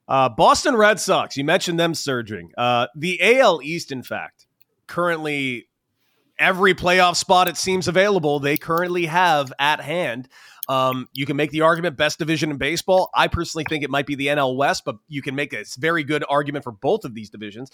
uh, 0.08 0.28
Boston 0.28 0.76
Red 0.76 1.00
Sox, 1.00 1.36
you 1.36 1.44
mentioned 1.44 1.78
them 1.78 1.94
surging. 1.94 2.50
Uh, 2.56 2.86
the 2.96 3.38
AL 3.38 3.60
East, 3.62 3.90
in 3.90 4.02
fact, 4.02 4.46
currently 4.86 5.68
every 6.38 6.74
playoff 6.74 7.16
spot 7.16 7.48
it 7.48 7.56
seems 7.56 7.88
available, 7.88 8.38
they 8.40 8.56
currently 8.56 9.06
have 9.06 9.52
at 9.58 9.80
hand. 9.80 10.28
Um, 10.68 11.08
you 11.12 11.26
can 11.26 11.36
make 11.36 11.50
the 11.50 11.62
argument 11.62 11.96
best 11.96 12.18
division 12.18 12.50
in 12.50 12.56
baseball. 12.56 13.10
I 13.14 13.28
personally 13.28 13.64
think 13.68 13.84
it 13.84 13.90
might 13.90 14.06
be 14.06 14.16
the 14.16 14.26
NL 14.28 14.56
West, 14.56 14.82
but 14.84 14.96
you 15.08 15.22
can 15.22 15.34
make 15.34 15.52
a 15.52 15.64
very 15.78 16.02
good 16.02 16.24
argument 16.28 16.64
for 16.64 16.72
both 16.72 17.04
of 17.04 17.14
these 17.14 17.30
divisions. 17.30 17.70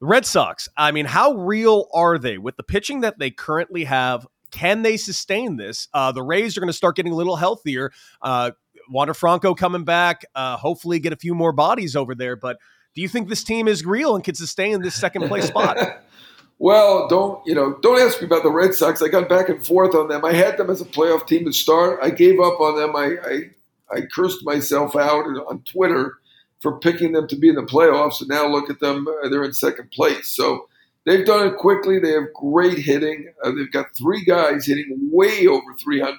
Red 0.00 0.26
Sox, 0.26 0.68
I 0.76 0.92
mean, 0.92 1.06
how 1.06 1.34
real 1.34 1.88
are 1.94 2.18
they 2.18 2.38
with 2.38 2.56
the 2.56 2.62
pitching 2.62 3.00
that 3.00 3.18
they 3.18 3.30
currently 3.30 3.84
have? 3.84 4.26
Can 4.50 4.82
they 4.82 4.96
sustain 4.96 5.56
this? 5.56 5.88
Uh, 5.92 6.12
the 6.12 6.22
Rays 6.22 6.56
are 6.56 6.60
going 6.60 6.68
to 6.68 6.76
start 6.76 6.96
getting 6.96 7.12
a 7.12 7.16
little 7.16 7.36
healthier. 7.36 7.92
Uh, 8.20 8.52
Wander 8.88 9.14
Franco 9.14 9.54
coming 9.54 9.84
back. 9.84 10.24
Uh, 10.34 10.56
hopefully, 10.56 10.98
get 10.98 11.12
a 11.12 11.16
few 11.16 11.34
more 11.34 11.52
bodies 11.52 11.96
over 11.96 12.14
there. 12.14 12.36
But 12.36 12.58
do 12.94 13.02
you 13.02 13.08
think 13.08 13.28
this 13.28 13.42
team 13.42 13.68
is 13.68 13.84
real 13.84 14.14
and 14.14 14.22
can 14.22 14.34
sustain 14.34 14.80
this 14.82 14.94
second 14.94 15.28
place 15.28 15.46
spot? 15.46 15.78
well, 16.58 17.08
don't 17.08 17.44
you 17.46 17.54
know? 17.54 17.78
Don't 17.82 18.00
ask 18.00 18.20
me 18.20 18.26
about 18.26 18.42
the 18.42 18.50
Red 18.50 18.74
Sox. 18.74 19.02
I 19.02 19.08
got 19.08 19.28
back 19.28 19.48
and 19.48 19.64
forth 19.64 19.94
on 19.94 20.08
them. 20.08 20.24
I 20.24 20.32
had 20.32 20.56
them 20.56 20.70
as 20.70 20.80
a 20.80 20.84
playoff 20.84 21.26
team 21.26 21.44
to 21.46 21.52
start. 21.52 21.98
I 22.02 22.10
gave 22.10 22.38
up 22.38 22.60
on 22.60 22.76
them. 22.76 22.94
I 22.94 23.16
I, 23.24 23.96
I 23.96 24.00
cursed 24.14 24.44
myself 24.44 24.94
out 24.94 25.24
on 25.24 25.62
Twitter 25.62 26.18
for 26.66 26.78
picking 26.78 27.12
them 27.12 27.28
to 27.28 27.36
be 27.36 27.48
in 27.48 27.54
the 27.54 27.62
playoffs, 27.62 28.20
and 28.20 28.28
now 28.28 28.48
look 28.48 28.68
at 28.68 28.80
them. 28.80 29.06
Uh, 29.08 29.28
they're 29.28 29.44
in 29.44 29.52
second 29.52 29.90
place. 29.92 30.28
So. 30.28 30.68
They've 31.04 31.24
done 31.24 31.46
it 31.46 31.56
quickly. 31.56 32.00
They 32.00 32.10
have 32.10 32.34
great 32.34 32.78
hitting. 32.78 33.32
Uh, 33.44 33.52
they've 33.52 33.70
got 33.70 33.94
three 33.96 34.24
guys 34.24 34.66
hitting 34.66 35.08
way 35.12 35.46
over 35.46 35.72
300 35.78 36.18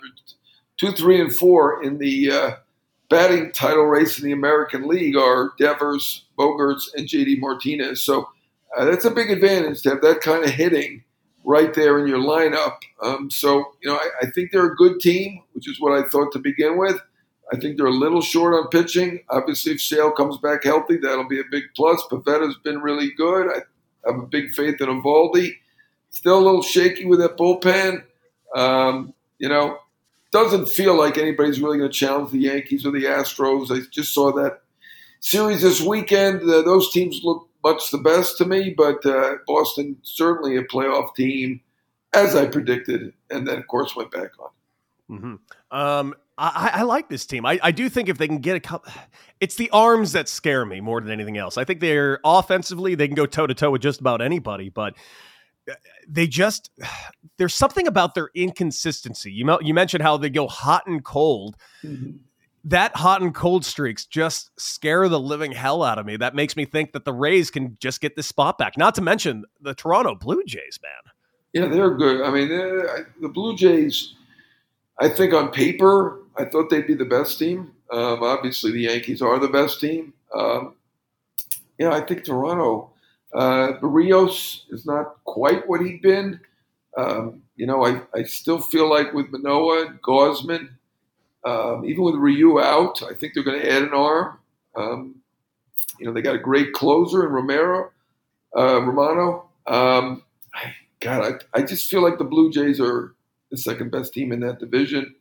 two, 0.78 0.92
three, 0.92 1.20
and 1.20 1.36
four 1.36 1.84
in 1.84 1.98
the 1.98 2.32
uh, 2.32 2.52
batting 3.10 3.52
title 3.52 3.86
race 3.86 4.18
in 4.18 4.26
the 4.26 4.32
American 4.32 4.88
League 4.88 5.18
are 5.18 5.52
Devers, 5.60 6.26
Bogaerts, 6.38 6.84
and 6.96 7.08
JD 7.08 7.40
Martinez. 7.40 8.04
So 8.04 8.28
uh, 8.78 8.86
that's 8.86 9.06
a 9.06 9.12
big 9.12 9.32
advantage 9.32 9.82
to 9.82 9.90
have 9.90 10.02
that 10.02 10.22
kind 10.22 10.44
of 10.44 10.52
hitting 10.52 11.04
right 11.44 11.74
there 11.74 12.00
in 12.00 12.08
your 12.08 12.20
lineup. 12.20 12.78
Um, 13.02 13.32
so, 13.32 13.66
you 13.82 13.90
know, 13.90 13.96
I, 13.96 14.10
I, 14.24 14.30
think 14.32 14.52
they're 14.52 14.66
a 14.66 14.76
good 14.76 15.00
team, 15.00 15.44
which 15.54 15.70
is 15.70 15.80
what 15.80 15.98
I 15.98 16.06
thought 16.06 16.34
to 16.34 16.40
begin 16.40 16.78
with. 16.78 17.00
I 17.52 17.58
think 17.58 17.78
they're 17.78 17.86
a 17.86 17.92
little 17.92 18.22
short 18.22 18.54
on 18.54 18.70
pitching. 18.70 19.24
Obviously, 19.30 19.74
if 19.74 19.82
Sale 19.82 20.12
comes 20.12 20.38
back 20.38 20.64
healthy, 20.64 20.98
that'll 20.98 21.28
be 21.28 21.40
a 21.40 21.46
big 21.50 21.64
plus. 21.76 22.02
Pivetta's 22.12 22.58
been 22.64 22.82
really 22.82 23.12
good. 23.12 23.48
I 23.50 24.10
have 24.10 24.20
a 24.20 24.28
big 24.28 24.52
faith 24.52 24.82
in 24.82 24.88
Eovaldi. 24.88 25.54
Still 26.10 26.40
a 26.40 26.44
little 26.44 26.62
shaky 26.62 27.06
with 27.06 27.20
that 27.20 27.38
bullpen. 27.38 28.04
Um, 28.56 29.14
you 29.38 29.48
know, 29.48 29.78
doesn't 30.32 30.68
feel 30.68 30.98
like 30.98 31.18
anybody's 31.18 31.62
really 31.62 31.78
going 31.78 31.92
to 31.92 31.98
challenge 31.98 32.32
the 32.32 32.40
Yankees 32.40 32.86
or 32.86 32.92
the 32.92 33.06
Astros. 33.06 33.72
I 33.72 33.86
just 33.92 34.14
saw 34.14 34.32
that 34.34 34.62
series 35.20 35.62
this 35.62 35.82
weekend. 35.82 36.42
Uh, 36.42 36.62
those 36.64 36.92
teams 36.92 37.22
look 37.24 37.48
much 37.64 37.92
the 37.92 37.98
best 37.98 38.38
to 38.38 38.46
me, 38.46 38.74
but 38.76 39.06
uh, 39.06 39.36
Boston 39.46 39.98
certainly 40.04 40.58
a 40.58 40.64
playoff 40.64 41.16
team, 41.16 41.62
as 42.14 42.36
I 42.36 42.46
predicted, 42.48 43.14
and 43.30 43.48
then 43.48 43.58
of 43.58 43.68
course 43.68 43.96
went 43.96 44.12
back 44.12 44.32
on. 44.40 44.50
Mm-hmm. 45.10 45.78
Um, 45.78 46.16
I, 46.38 46.72
I, 46.76 46.82
like 46.84 47.10
this 47.10 47.26
team. 47.26 47.46
I, 47.48 47.60
I, 47.64 47.72
do 47.72 47.90
think 47.90 48.10
if 48.10 48.20
they 48.20 48.28
can 48.28 48.38
get 48.38 48.56
a 48.56 48.60
couple, 48.60 48.92
it's 49.40 49.56
the 49.56 49.72
arms 49.72 50.12
that 50.12 50.30
scare 50.30 50.66
me 50.66 50.82
more 50.82 51.02
than 51.02 51.12
anything 51.12 51.38
else. 51.38 51.58
I 51.58 51.64
think 51.64 51.80
they're 51.80 52.20
offensively 52.24 52.94
they 52.94 53.08
can 53.08 53.16
go 53.16 53.26
toe 53.26 53.48
to 53.48 53.56
toe 53.56 53.72
with 53.72 53.82
just 53.82 54.00
about 54.00 54.22
anybody, 54.22 54.70
but 54.70 54.94
they 56.08 56.28
just 56.28 56.72
there's 57.38 57.54
something 57.54 57.88
about 57.88 58.16
their 58.16 58.30
inconsistency. 58.36 59.32
You 59.32 59.58
you 59.62 59.74
mentioned 59.74 60.04
how 60.04 60.18
they 60.18 60.30
go 60.30 60.48
hot 60.48 60.88
and 60.88 61.04
cold. 61.04 61.56
Mm-hmm. 61.84 62.18
That 62.64 62.96
hot 62.96 63.22
and 63.22 63.34
cold 63.34 63.64
streaks 63.64 64.06
just 64.06 64.52
scare 64.60 65.08
the 65.08 65.20
living 65.20 65.54
hell 65.54 65.84
out 65.84 66.00
of 66.00 66.06
me. 66.06 66.18
That 66.18 66.36
makes 66.36 66.58
me 66.58 66.66
think 66.66 66.92
that 66.92 67.06
the 67.06 67.14
Rays 67.14 67.50
can 67.50 67.78
just 67.80 68.02
get 68.02 68.16
this 68.18 68.28
spot 68.28 68.58
back. 68.58 68.78
Not 68.78 68.94
to 68.96 69.02
mention 69.02 69.46
the 69.62 69.74
Toronto 69.74 70.16
Blue 70.16 70.44
Jays, 70.46 70.78
man. 70.84 71.14
Yeah, 71.54 71.70
they're 71.70 71.96
good. 71.96 72.22
I 72.22 72.30
mean, 72.30 72.50
the 72.50 73.30
Blue 73.30 73.56
Jays. 73.56 74.16
I 75.00 75.08
think 75.08 75.34
on 75.34 75.52
paper, 75.52 76.20
I 76.38 76.46
thought 76.46 76.70
they'd 76.70 76.88
be 76.88 76.94
the 76.94 77.06
best 77.06 77.40
team. 77.40 77.72
Um, 77.92 78.22
obviously, 78.22 78.72
the 78.72 78.82
Yankees 78.82 79.22
are 79.22 79.40
the 79.40 79.48
best 79.48 79.80
team. 79.80 80.14
Um, 80.34 80.76
yeah, 81.78 81.92
I 81.92 82.02
think 82.02 82.26
Toronto. 82.26 82.92
Uh, 83.34 83.74
Berrios 83.82 84.62
is 84.70 84.86
not 84.86 85.24
quite 85.26 85.68
what 85.68 85.82
he'd 85.82 86.02
been. 86.02 86.40
Um, 86.98 87.42
you 87.56 87.66
know, 87.68 87.86
I, 87.86 88.02
I 88.14 88.24
still 88.24 88.60
feel 88.60 88.90
like 88.90 89.14
with 89.14 89.30
Manoah, 89.32 89.94
Gausman, 90.04 90.70
um, 91.46 91.86
even 91.86 92.04
with 92.04 92.16
Ryu 92.16 92.60
out, 92.60 93.02
I 93.04 93.14
think 93.14 93.34
they're 93.34 93.44
going 93.44 93.60
to 93.60 93.72
add 93.72 93.84
an 93.84 93.94
arm. 93.94 94.40
Um, 94.76 95.16
you 96.00 96.06
know, 96.06 96.14
they 96.14 96.22
got 96.22 96.36
a 96.36 96.40
great 96.40 96.74
closer 96.74 97.26
in 97.26 97.32
Romero, 97.32 97.92
uh, 98.56 98.82
Romano. 98.82 99.50
Um, 99.66 100.24
God, 101.00 101.40
I, 101.54 101.60
I 101.60 101.62
just 101.62 101.90
feel 101.90 102.02
like 102.02 102.18
the 102.18 102.24
Blue 102.24 102.52
Jays 102.52 102.80
are 102.80 103.14
the 103.52 103.58
second 103.58 103.92
best 103.92 104.14
team 104.14 104.32
in 104.32 104.40
that 104.42 104.60
division. 104.60 105.16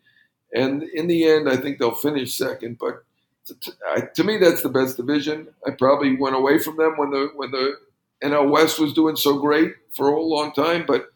And 0.57 0.83
in 0.83 1.07
the 1.07 1.29
end, 1.29 1.49
I 1.49 1.57
think 1.57 1.79
they'll 1.79 1.95
finish 1.95 2.37
second. 2.37 2.79
But 2.79 3.05
to, 3.47 4.11
to 4.15 4.25
me, 4.25 4.39
that's 4.39 4.63
the 4.63 4.69
best 4.69 4.97
division. 4.97 5.49
I 5.67 5.71
probably 5.71 6.17
went 6.17 6.37
away 6.37 6.59
from 6.59 6.77
them 6.77 6.95
when 6.97 7.11
the 7.11 7.31
when 7.35 7.51
the 7.51 7.79
NL 8.23 8.51
West 8.51 8.79
was 8.79 8.95
doing 8.95 9.17
so 9.17 9.39
great 9.39 9.75
for 9.93 10.09
a 10.09 10.21
long 10.21 10.53
time. 10.53 10.85
But 10.87 11.11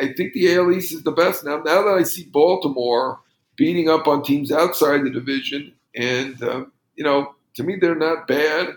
I 0.00 0.12
think 0.12 0.32
the 0.32 0.54
AL 0.54 0.72
East 0.72 0.92
is 0.92 1.02
the 1.02 1.12
best 1.12 1.44
now. 1.44 1.58
Now 1.58 1.82
that 1.82 1.96
I 1.98 2.02
see 2.02 2.24
Baltimore 2.24 3.20
beating 3.56 3.88
up 3.88 4.08
on 4.08 4.22
teams 4.22 4.50
outside 4.50 5.04
the 5.04 5.10
division, 5.10 5.74
and 5.94 6.42
uh, 6.42 6.64
you 6.96 7.04
know, 7.04 7.34
to 7.54 7.62
me, 7.62 7.76
they're 7.76 7.94
not 7.94 8.26
bad 8.26 8.74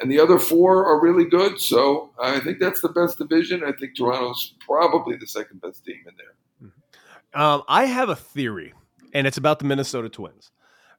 and 0.00 0.10
the 0.10 0.20
other 0.20 0.38
four 0.38 0.86
are 0.86 1.00
really 1.00 1.24
good. 1.24 1.60
So 1.60 2.10
I 2.20 2.40
think 2.40 2.58
that's 2.58 2.80
the 2.80 2.88
best 2.88 3.18
division. 3.18 3.64
I 3.64 3.72
think 3.72 3.96
Toronto's 3.96 4.54
probably 4.60 5.16
the 5.16 5.26
second 5.26 5.60
best 5.60 5.84
team 5.84 6.02
in 6.06 6.14
there. 6.16 6.70
Um, 7.34 7.62
I 7.68 7.84
have 7.84 8.08
a 8.08 8.16
theory, 8.16 8.72
and 9.12 9.26
it's 9.26 9.36
about 9.36 9.58
the 9.58 9.64
Minnesota 9.64 10.08
Twins 10.08 10.50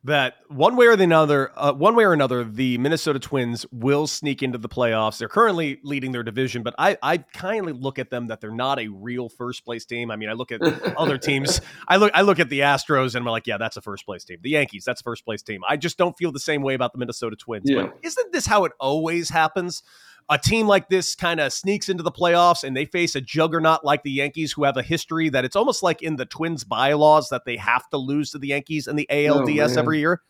that 0.04 0.36
one 0.48 0.76
way 0.76 0.88
or 0.88 0.96
the 0.96 1.12
other, 1.14 1.52
uh, 1.56 1.74
one 1.74 1.96
way 1.96 2.06
or 2.06 2.14
another, 2.14 2.44
the 2.44 2.78
Minnesota 2.78 3.20
Twins 3.20 3.66
will 3.72 4.08
sneak 4.08 4.44
into 4.44 4.58
the 4.58 4.70
playoffs. 4.70 5.18
They're 5.18 5.28
currently 5.28 5.80
leading 5.84 6.12
their 6.12 6.24
division, 6.24 6.64
but 6.64 6.76
I, 6.78 6.98
I 7.02 7.18
kindly 7.18 7.74
look 7.74 8.00
at 8.00 8.10
them 8.10 8.28
that 8.28 8.40
they're 8.40 8.52
not 8.52 8.80
a 8.80 8.88
real 8.88 9.28
first 9.28 9.66
place 9.66 9.86
team. 9.86 10.12
I 10.12 10.16
mean, 10.16 10.30
I 10.30 10.34
look 10.34 10.52
at 10.52 10.62
other 10.98 11.18
teams. 11.18 11.62
I 11.88 11.98
look, 11.98 12.12
I 12.14 12.22
look 12.22 12.40
at 12.40 12.50
the 12.50 12.62
Astros, 12.62 13.16
and 13.16 13.26
I'm 13.26 13.26
like, 13.26 13.48
yeah, 13.48 13.58
that's 13.58 13.76
a 13.78 13.82
first 13.82 14.06
place 14.06 14.24
team. 14.24 14.38
The 14.42 14.52
Yankees, 14.52 14.86
that's 14.86 15.02
a 15.02 15.04
first 15.04 15.26
place 15.26 15.42
team. 15.42 15.62
I 15.68 15.78
just 15.78 15.98
don't 15.98 16.18
feel 16.18 16.32
the 16.32 16.40
same 16.40 16.62
way 16.62 16.74
about 16.74 16.94
the 16.94 17.00
Minnesota 17.00 17.36
Twins. 17.36 17.66
Yeah. 17.66 17.84
But 17.84 17.98
isn't 18.04 18.32
this 18.32 18.46
how 18.46 18.66
it 18.66 18.72
always 18.80 19.30
happens? 19.30 19.84
A 20.30 20.38
team 20.38 20.68
like 20.68 20.90
this 20.90 21.16
kind 21.16 21.40
of 21.40 21.54
sneaks 21.54 21.88
into 21.90 22.04
the 22.04 22.12
playoffs 22.12 22.64
and 22.64 22.76
they 22.76 22.86
face 22.86 23.16
a 23.16 23.22
juggernaut 23.22 23.86
like 23.86 24.04
the 24.04 24.12
Yankees, 24.12 24.52
who 24.52 24.64
have 24.66 24.76
a 24.78 24.84
history 24.84 25.30
that 25.30 25.46
it's 25.46 25.56
almost 25.56 25.84
like 25.84 26.02
in 26.02 26.16
the 26.18 26.26
Twins 26.26 26.64
bylaws 26.64 27.30
that 27.30 27.46
they 27.46 27.56
have 27.58 27.90
to 27.90 27.98
lose 27.98 28.32
to 28.32 28.38
the 28.38 28.48
Yankees 28.50 28.88
in 28.88 28.96
the 28.98 29.08
ALDS 29.10 29.78
Oh, 29.78 29.80
every 29.80 30.00
year. 30.00 30.22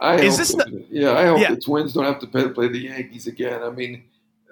I 0.00 0.16
Is 0.20 0.36
this 0.38 0.54
the- 0.54 0.84
yeah, 0.90 1.12
I 1.12 1.26
hope 1.26 1.40
Yeah. 1.40 1.54
the 1.54 1.60
Twins 1.60 1.92
don't 1.94 2.04
have 2.04 2.20
to 2.20 2.26
play, 2.26 2.48
play 2.50 2.68
the 2.68 2.78
Yankees 2.78 3.26
again. 3.26 3.62
I 3.62 3.70
mean, 3.70 4.04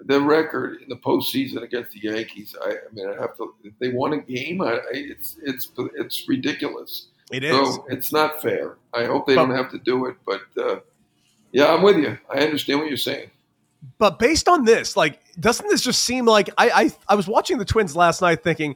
the 0.03 0.19
record 0.21 0.81
in 0.81 0.89
the 0.89 0.95
postseason 0.97 1.61
against 1.63 1.91
the 1.91 1.99
Yankees. 2.01 2.55
I, 2.63 2.69
I 2.71 2.75
mean, 2.93 3.07
I 3.07 3.13
have 3.21 3.35
to. 3.37 3.53
If 3.63 3.73
they 3.79 3.89
won 3.89 4.13
a 4.13 4.17
game, 4.17 4.61
I, 4.61 4.73
I, 4.73 4.81
it's 4.93 5.37
it's 5.41 5.69
it's 5.95 6.27
ridiculous. 6.27 7.07
It 7.31 7.43
is. 7.43 7.51
So 7.75 7.85
it's 7.89 8.11
not 8.13 8.41
fair. 8.41 8.77
I 8.93 9.05
hope 9.05 9.25
they 9.27 9.35
But- 9.35 9.47
don't 9.47 9.55
have 9.55 9.71
to 9.71 9.79
do 9.79 10.05
it. 10.05 10.15
But 10.25 10.41
uh, 10.61 10.79
yeah, 11.51 11.73
I'm 11.73 11.81
with 11.81 11.97
you. 11.97 12.17
I 12.29 12.39
understand 12.39 12.79
what 12.79 12.89
you're 12.89 12.97
saying. 12.97 13.31
But 13.99 14.19
based 14.19 14.47
on 14.47 14.65
this, 14.65 14.95
like, 14.97 15.19
doesn't 15.39 15.67
this 15.69 15.81
just 15.81 16.03
seem 16.03 16.25
like 16.25 16.49
I, 16.57 16.69
I 16.69 16.91
I 17.09 17.15
was 17.15 17.27
watching 17.27 17.57
the 17.57 17.65
Twins 17.65 17.95
last 17.95 18.21
night 18.21 18.43
thinking, 18.43 18.75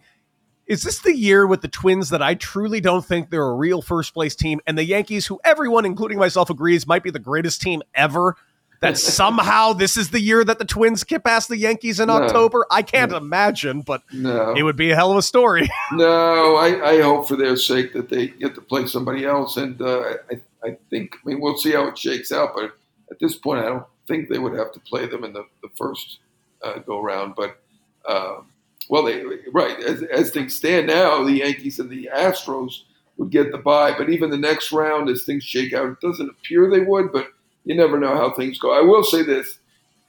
is 0.68 0.84
this 0.84 1.00
the 1.00 1.16
year 1.16 1.46
with 1.46 1.62
the 1.62 1.68
Twins 1.68 2.10
that 2.10 2.22
I 2.22 2.36
truly 2.36 2.80
don't 2.82 3.06
think 3.06 3.30
they're 3.30 3.44
a 3.44 3.56
real 3.56 3.82
first 3.82 4.14
place 4.14 4.36
team? 4.36 4.60
And 4.66 4.78
the 4.78 4.86
Yankees, 4.86 5.26
who 5.28 5.40
everyone, 5.44 5.86
including 5.86 6.18
myself, 6.18 6.50
agrees 6.50 6.88
might 6.88 7.04
be 7.04 7.10
the 7.10 7.20
greatest 7.20 7.62
team 7.62 7.82
ever, 7.94 8.36
that 8.80 8.98
somehow 8.98 9.74
this 9.74 9.98
is 9.98 10.12
the 10.12 10.22
year 10.22 10.44
that 10.46 10.60
the 10.60 10.66
Twins 10.66 11.04
get 11.04 11.24
past 11.24 11.50
the 11.50 11.58
Yankees 11.58 12.00
in 12.00 12.08
No. 12.08 12.14
October? 12.14 12.66
I 12.72 12.84
can't 12.84 13.12
imagine, 13.12 13.82
but 13.82 14.02
No, 14.14 14.54
it 14.56 14.64
would 14.64 14.78
be 14.78 14.92
a 14.92 14.96
hell 14.96 15.12
of 15.12 15.18
a 15.18 15.22
story. 15.22 15.70
no. 15.92 16.56
I, 16.56 16.92
I 16.92 17.02
hope 17.02 17.28
for 17.28 17.36
their 17.36 17.58
sake 17.58 17.94
that 17.94 18.10
they 18.10 18.28
get 18.28 18.56
to 18.56 18.62
play 18.62 18.86
somebody 18.88 19.26
else. 19.26 19.58
And 19.58 19.82
uh, 19.82 20.14
I 20.32 20.42
I 20.64 20.78
think. 20.90 21.16
I 21.16 21.30
mean, 21.30 21.42
we'll 21.42 21.58
see 21.58 21.72
how 21.72 21.88
it 21.88 21.98
shakes 21.98 22.32
out. 22.32 22.52
But 22.56 22.72
at 23.10 23.20
this 23.20 23.36
point, 23.36 23.60
I 23.66 23.70
don't 23.70 23.84
think 24.08 24.30
they 24.30 24.40
would 24.40 24.58
have 24.58 24.72
to 24.74 24.80
play 24.82 25.06
them 25.08 25.24
in 25.24 25.34
the, 25.34 25.46
the 25.62 25.70
first 25.78 26.20
uh, 26.64 26.80
go 26.80 27.02
round. 27.02 27.36
But 27.36 27.62
uh, 28.08 28.42
well, 28.90 29.04
they 29.04 29.24
right 29.54 29.80
as, 29.82 30.04
as 30.04 30.32
things 30.32 30.56
stand 30.56 30.88
now, 30.88 31.24
the 31.24 31.34
Yankees 31.34 31.80
and 31.80 31.90
the 31.90 32.10
Astros 32.14 32.82
would 33.18 33.30
get 33.30 33.52
the 33.52 33.58
bye. 33.58 33.94
But 33.98 34.10
even 34.10 34.30
the 34.30 34.38
next 34.38 34.72
round, 34.72 35.10
as 35.10 35.24
things 35.24 35.44
shake 35.44 35.74
out, 35.74 35.88
it 35.90 36.00
doesn't 36.02 36.30
appear 36.30 36.70
they 36.70 36.82
would. 36.82 37.12
But 37.12 37.28
you 37.66 37.76
never 37.76 38.00
know 38.00 38.16
how 38.16 38.32
things 38.34 38.58
go. 38.60 38.72
I 38.78 38.82
will 38.82 39.04
say 39.04 39.22
this: 39.24 39.60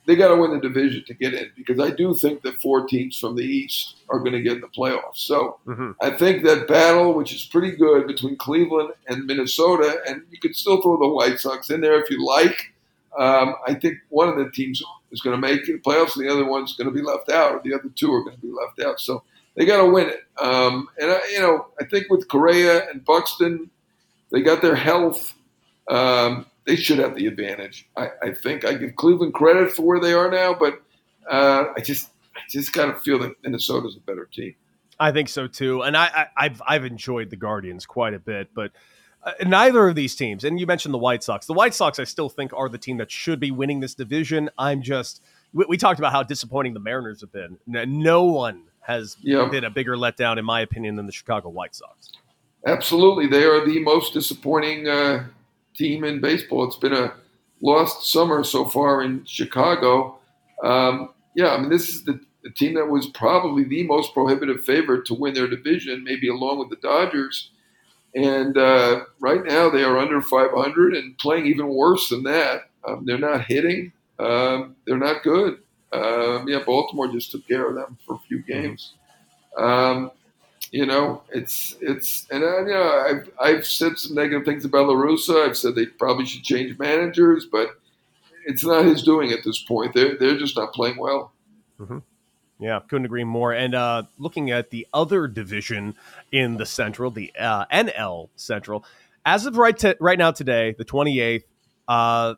they 0.06 0.16
got 0.16 0.28
to 0.28 0.36
win 0.36 0.52
the 0.52 0.60
division 0.60 1.04
to 1.06 1.14
get 1.14 1.34
in 1.34 1.50
because 1.56 1.78
I 1.78 1.90
do 1.90 2.14
think 2.14 2.42
that 2.42 2.60
four 2.62 2.86
teams 2.86 3.18
from 3.18 3.36
the 3.36 3.44
East 3.44 3.96
are 4.08 4.18
going 4.18 4.32
to 4.32 4.42
get 4.42 4.54
in 4.54 4.60
the 4.60 4.68
playoffs. 4.68 5.18
So 5.18 5.58
Mhm. 5.66 5.94
I 6.00 6.10
think 6.10 6.44
that 6.44 6.66
battle, 6.66 7.12
which 7.14 7.34
is 7.34 7.44
pretty 7.44 7.72
good 7.76 8.06
between 8.06 8.36
Cleveland 8.36 8.94
and 9.08 9.26
Minnesota, 9.26 10.00
and 10.08 10.22
you 10.30 10.38
could 10.40 10.56
still 10.56 10.80
throw 10.82 10.96
the 10.98 11.08
White 11.08 11.38
Sox 11.40 11.70
in 11.70 11.80
there 11.82 12.00
if 12.02 12.10
you 12.10 12.24
like. 12.26 12.71
Um, 13.18 13.56
I 13.66 13.74
think 13.74 13.98
one 14.08 14.28
of 14.28 14.36
the 14.36 14.50
teams 14.50 14.82
is 15.10 15.20
going 15.20 15.40
to 15.40 15.48
make 15.48 15.64
the 15.66 15.78
playoffs, 15.78 16.16
and 16.16 16.24
the 16.24 16.32
other 16.32 16.44
one's 16.44 16.76
going 16.76 16.88
to 16.88 16.94
be 16.94 17.02
left 17.02 17.30
out, 17.30 17.52
or 17.52 17.60
the 17.62 17.74
other 17.74 17.90
two 17.94 18.12
are 18.12 18.24
going 18.24 18.36
to 18.36 18.42
be 18.42 18.52
left 18.52 18.80
out. 18.80 19.00
So 19.00 19.22
they 19.54 19.66
got 19.66 19.84
to 19.84 19.90
win 19.90 20.08
it. 20.08 20.20
Um, 20.38 20.88
and 20.98 21.10
I, 21.10 21.20
you 21.30 21.40
know, 21.40 21.66
I 21.80 21.84
think 21.84 22.06
with 22.10 22.28
Correa 22.28 22.88
and 22.88 23.04
Buxton, 23.04 23.70
they 24.30 24.40
got 24.40 24.62
their 24.62 24.76
health. 24.76 25.34
Um, 25.88 26.46
they 26.66 26.76
should 26.76 26.98
have 26.98 27.16
the 27.16 27.26
advantage. 27.26 27.88
I, 27.96 28.08
I 28.22 28.32
think 28.32 28.64
I 28.64 28.74
give 28.74 28.96
Cleveland 28.96 29.34
credit 29.34 29.72
for 29.72 29.82
where 29.82 30.00
they 30.00 30.12
are 30.12 30.30
now, 30.30 30.54
but 30.54 30.80
uh, 31.30 31.64
I 31.76 31.80
just, 31.80 32.10
I 32.34 32.40
just 32.48 32.72
got 32.72 32.86
to 32.86 32.94
feel 33.00 33.18
that 33.18 33.32
Minnesota's 33.42 33.96
a 33.96 34.00
better 34.00 34.28
team. 34.32 34.54
I 34.98 35.10
think 35.10 35.28
so 35.28 35.48
too, 35.48 35.82
and 35.82 35.96
I, 35.96 36.06
I 36.06 36.26
I've 36.36 36.62
I've 36.66 36.84
enjoyed 36.84 37.30
the 37.30 37.36
Guardians 37.36 37.86
quite 37.86 38.14
a 38.14 38.20
bit, 38.20 38.50
but 38.54 38.70
uh, 39.24 39.32
neither 39.46 39.88
of 39.88 39.94
these 39.94 40.14
teams, 40.14 40.44
and 40.44 40.58
you 40.58 40.66
mentioned 40.66 40.92
the 40.92 40.98
White 40.98 41.22
Sox. 41.22 41.46
The 41.46 41.52
White 41.52 41.74
Sox, 41.74 41.98
I 41.98 42.04
still 42.04 42.28
think, 42.28 42.52
are 42.52 42.68
the 42.68 42.78
team 42.78 42.96
that 42.98 43.10
should 43.10 43.38
be 43.40 43.50
winning 43.50 43.80
this 43.80 43.94
division. 43.94 44.50
I'm 44.58 44.82
just 44.82 45.22
we, 45.52 45.64
we 45.68 45.76
talked 45.76 45.98
about 45.98 46.12
how 46.12 46.22
disappointing 46.22 46.74
the 46.74 46.80
Mariners 46.80 47.20
have 47.20 47.32
been. 47.32 47.58
No 47.66 48.24
one 48.24 48.64
has 48.80 49.16
Yeah. 49.20 49.48
been 49.48 49.64
a 49.64 49.70
bigger 49.70 49.96
letdown, 49.96 50.38
in 50.38 50.44
my 50.44 50.60
opinion, 50.60 50.96
than 50.96 51.06
the 51.06 51.12
Chicago 51.12 51.48
White 51.50 51.74
Sox. 51.74 52.10
Absolutely, 52.66 53.26
they 53.26 53.44
are 53.44 53.64
the 53.66 53.78
most 53.80 54.12
disappointing 54.14 54.88
uh, 54.88 55.24
team 55.74 56.04
in 56.04 56.20
baseball. 56.20 56.64
It's 56.64 56.76
been 56.76 56.92
a 56.92 57.12
lost 57.60 58.10
summer 58.10 58.42
so 58.44 58.64
far 58.64 59.02
in 59.02 59.24
Chicago. 59.24 60.18
Um, 60.62 61.10
yeah, 61.34 61.50
I 61.54 61.58
mean, 61.60 61.70
this 61.70 61.88
is 61.88 62.04
the, 62.04 62.20
the 62.44 62.50
team 62.50 62.74
that 62.74 62.86
was 62.86 63.06
probably 63.08 63.64
the 63.64 63.84
most 63.84 64.12
prohibitive 64.14 64.64
favorite 64.64 65.06
to 65.06 65.14
win 65.14 65.34
their 65.34 65.48
division, 65.48 66.04
maybe 66.04 66.28
along 66.28 66.58
with 66.58 66.70
the 66.70 66.76
Dodgers. 66.76 67.50
And 68.14 68.58
uh, 68.58 69.04
right 69.20 69.42
now, 69.44 69.70
they 69.70 69.84
are 69.84 69.98
under 69.98 70.20
500 70.20 70.94
and 70.94 71.16
playing 71.18 71.46
even 71.46 71.68
worse 71.68 72.08
than 72.10 72.22
that. 72.24 72.68
Um, 72.86 73.04
they're 73.06 73.18
not 73.18 73.44
hitting. 73.44 73.92
Um, 74.18 74.76
they're 74.86 74.98
not 74.98 75.22
good. 75.22 75.58
Um, 75.92 76.48
yeah, 76.48 76.60
Baltimore 76.64 77.08
just 77.08 77.30
took 77.30 77.46
care 77.46 77.68
of 77.68 77.74
them 77.74 77.98
for 78.06 78.16
a 78.16 78.28
few 78.28 78.42
games. 78.42 78.94
Um, 79.56 80.10
you 80.70 80.86
know, 80.86 81.22
it's 81.30 81.76
it's 81.80 82.26
and 82.30 82.42
uh, 82.42 82.60
you 82.64 82.72
know 82.72 83.04
I've 83.06 83.30
I've 83.40 83.66
said 83.66 83.98
some 83.98 84.14
negative 84.14 84.44
things 84.46 84.64
about 84.64 84.88
La 84.88 84.94
Russa. 84.94 85.46
I've 85.46 85.56
said 85.56 85.74
they 85.74 85.86
probably 85.86 86.24
should 86.24 86.44
change 86.44 86.78
managers, 86.78 87.46
but 87.50 87.68
it's 88.46 88.64
not 88.64 88.86
his 88.86 89.02
doing 89.02 89.32
at 89.32 89.44
this 89.44 89.62
point. 89.62 89.92
They're 89.94 90.16
they're 90.16 90.38
just 90.38 90.56
not 90.56 90.72
playing 90.72 90.98
well. 90.98 91.32
Yeah, 92.62 92.78
couldn't 92.88 93.06
agree 93.06 93.24
more. 93.24 93.52
And 93.52 93.74
uh, 93.74 94.04
looking 94.18 94.52
at 94.52 94.70
the 94.70 94.86
other 94.94 95.26
division 95.26 95.96
in 96.30 96.58
the 96.58 96.66
Central, 96.66 97.10
the 97.10 97.32
uh, 97.36 97.64
NL 97.66 98.28
Central, 98.36 98.84
as 99.26 99.46
of 99.46 99.56
right 99.56 99.82
right 99.98 100.18
now 100.18 100.30
today, 100.30 100.74
the 100.78 100.84
28th, 100.84 101.42
uh, 101.88 102.34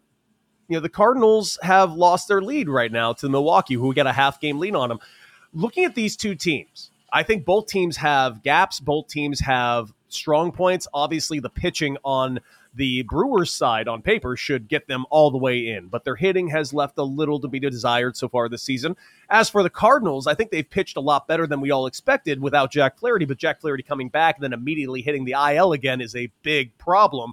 you 0.69 0.77
know 0.77 0.81
the 0.81 0.89
Cardinals 0.89 1.59
have 1.61 1.93
lost 1.93 2.29
their 2.29 2.41
lead 2.41 2.71
right 2.71 2.91
now 2.91 3.13
to 3.13 3.29
Milwaukee, 3.29 3.75
who 3.75 3.93
got 3.93 4.07
a 4.07 4.13
half 4.13 4.41
game 4.41 4.59
lead 4.59 4.75
on 4.75 4.89
them. 4.89 4.99
Looking 5.53 5.85
at 5.85 5.95
these 5.95 6.17
two 6.17 6.35
teams, 6.35 6.91
I 7.13 7.23
think 7.23 7.45
both 7.45 7.67
teams 7.67 7.99
have 7.99 8.43
gaps. 8.43 8.81
Both 8.81 9.09
teams 9.09 9.41
have 9.41 9.93
strong 10.09 10.53
points. 10.53 10.89
Obviously, 10.95 11.39
the 11.39 11.51
pitching 11.51 11.99
on 12.03 12.41
the 12.75 13.03
Brewers 13.03 13.53
side 13.53 13.89
on 13.89 14.03
paper 14.03 14.37
should 14.37 14.69
get 14.69 14.89
them 14.89 15.05
all 15.11 15.31
the 15.31 15.39
way 15.39 15.69
in, 15.69 15.89
but 15.89 16.05
their 16.05 16.17
hitting 16.17 16.49
has 16.49 16.75
left 16.75 16.99
a 16.99 17.03
little 17.03 17.41
to 17.41 17.49
be 17.49 17.61
desired 17.61 18.17
so 18.17 18.29
far 18.29 18.49
this 18.49 18.63
season. 18.63 18.97
As 19.31 19.49
for 19.49 19.63
the 19.63 19.71
Cardinals, 19.71 20.27
I 20.27 20.35
think 20.35 20.51
they've 20.51 20.69
pitched 20.69 20.97
a 20.97 21.01
lot 21.01 21.29
better 21.29 21.47
than 21.47 21.61
we 21.61 21.71
all 21.71 21.87
expected 21.87 22.41
without 22.41 22.73
Jack 22.73 22.99
Flaherty, 22.99 23.25
but 23.25 23.39
Jack 23.39 23.61
Flaherty 23.61 23.83
coming 23.83 24.09
back 24.09 24.37
and 24.37 24.45
then 24.45 24.53
immediately 24.53 25.03
hitting 25.03 25.25
the 25.25 25.33
IL 25.33 25.73
again 25.73 26.01
is 26.01 26.17
a 26.17 26.33
big 26.43 26.77
problem. 26.79 27.33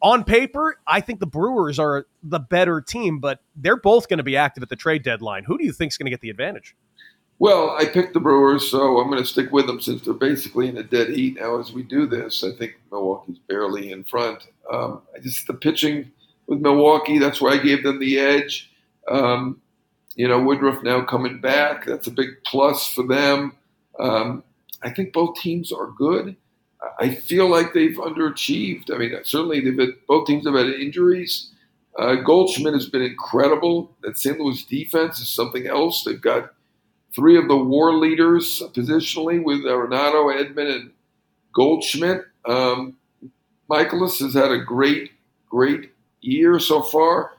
On 0.00 0.22
paper, 0.22 0.78
I 0.86 1.00
think 1.00 1.18
the 1.18 1.26
Brewers 1.26 1.78
are 1.78 2.06
the 2.22 2.38
better 2.38 2.80
team, 2.80 3.18
but 3.18 3.40
they're 3.56 3.76
both 3.76 4.08
going 4.08 4.18
to 4.18 4.24
be 4.24 4.36
active 4.36 4.62
at 4.62 4.68
the 4.68 4.76
trade 4.76 5.02
deadline. 5.02 5.44
Who 5.44 5.58
do 5.58 5.64
you 5.64 5.72
think 5.72 5.92
is 5.92 5.98
going 5.98 6.06
to 6.06 6.10
get 6.10 6.20
the 6.20 6.30
advantage? 6.30 6.76
Well, 7.40 7.76
I 7.78 7.84
picked 7.84 8.14
the 8.14 8.20
Brewers, 8.20 8.68
so 8.68 8.98
I'm 8.98 9.08
going 9.08 9.22
to 9.22 9.28
stick 9.28 9.52
with 9.52 9.68
them 9.68 9.80
since 9.80 10.02
they're 10.02 10.14
basically 10.14 10.68
in 10.68 10.76
a 10.76 10.82
dead 10.82 11.10
heat 11.10 11.38
now 11.40 11.60
as 11.60 11.72
we 11.72 11.84
do 11.84 12.06
this. 12.06 12.42
I 12.42 12.50
think 12.52 12.80
Milwaukee's 12.90 13.38
barely 13.38 13.92
in 13.92 14.02
front. 14.02 14.48
Um, 14.70 15.02
I 15.14 15.20
just 15.20 15.46
the 15.46 15.54
pitching 15.54 16.10
with 16.48 16.60
Milwaukee. 16.60 17.18
That's 17.18 17.40
why 17.40 17.50
I 17.50 17.58
gave 17.58 17.84
them 17.84 18.00
the 18.00 18.18
edge. 18.18 18.72
Um, 19.08 19.60
you 20.16 20.26
know, 20.26 20.42
Woodruff 20.42 20.82
now 20.82 21.02
coming 21.04 21.40
back. 21.40 21.86
That's 21.86 22.08
a 22.08 22.10
big 22.10 22.42
plus 22.44 22.88
for 22.88 23.06
them. 23.06 23.56
Um, 24.00 24.42
I 24.82 24.90
think 24.90 25.12
both 25.12 25.36
teams 25.38 25.70
are 25.70 25.92
good. 25.96 26.36
I 26.98 27.14
feel 27.14 27.48
like 27.48 27.72
they've 27.72 27.96
underachieved. 27.96 28.92
I 28.92 28.98
mean, 28.98 29.14
certainly 29.22 29.60
they've 29.60 29.94
both 30.08 30.26
teams 30.26 30.46
have 30.46 30.54
had 30.54 30.66
injuries. 30.66 31.50
Uh, 31.96 32.16
Goldschmidt 32.16 32.74
has 32.74 32.88
been 32.88 33.02
incredible. 33.02 33.96
That 34.02 34.18
St. 34.18 34.38
Louis 34.38 34.64
defense 34.64 35.20
is 35.20 35.28
something 35.28 35.66
else. 35.66 36.04
They've 36.04 36.20
got 36.20 36.52
three 37.14 37.38
of 37.38 37.48
the 37.48 37.56
WAR 37.56 37.94
leaders 37.94 38.62
positionally 38.74 39.42
with 39.42 39.60
Arenado, 39.60 40.32
Edman, 40.32 40.74
and 40.74 40.90
Goldschmidt. 41.52 42.22
Um, 42.46 42.96
Mikolas 43.70 44.20
has 44.20 44.34
had 44.34 44.50
a 44.50 44.58
great, 44.58 45.12
great 45.48 45.92
year 46.20 46.58
so 46.58 46.82
far. 46.82 47.32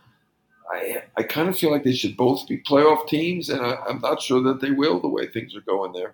I, 0.72 1.04
I 1.18 1.24
kind 1.24 1.50
of 1.50 1.58
feel 1.58 1.72
like 1.72 1.84
they 1.84 1.94
should 1.94 2.16
both 2.16 2.48
be 2.48 2.62
playoff 2.62 3.08
teams, 3.08 3.50
and 3.50 3.62
I, 3.62 3.78
I'm 3.88 4.00
not 4.02 4.22
sure 4.22 4.42
that 4.44 4.62
they 4.62 4.72
will 4.72 5.00
the 5.00 5.08
way 5.08 5.28
things 5.28 5.56
are 5.56 5.62
going 5.62 5.94
there. 5.94 6.14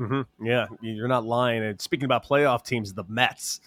Mm-hmm. 0.00 0.46
Yeah, 0.46 0.66
you're 0.80 1.08
not 1.08 1.24
lying. 1.24 1.62
And 1.62 1.80
speaking 1.80 2.04
about 2.04 2.26
playoff 2.26 2.64
teams, 2.64 2.94
the 2.94 3.04
Mets. 3.08 3.60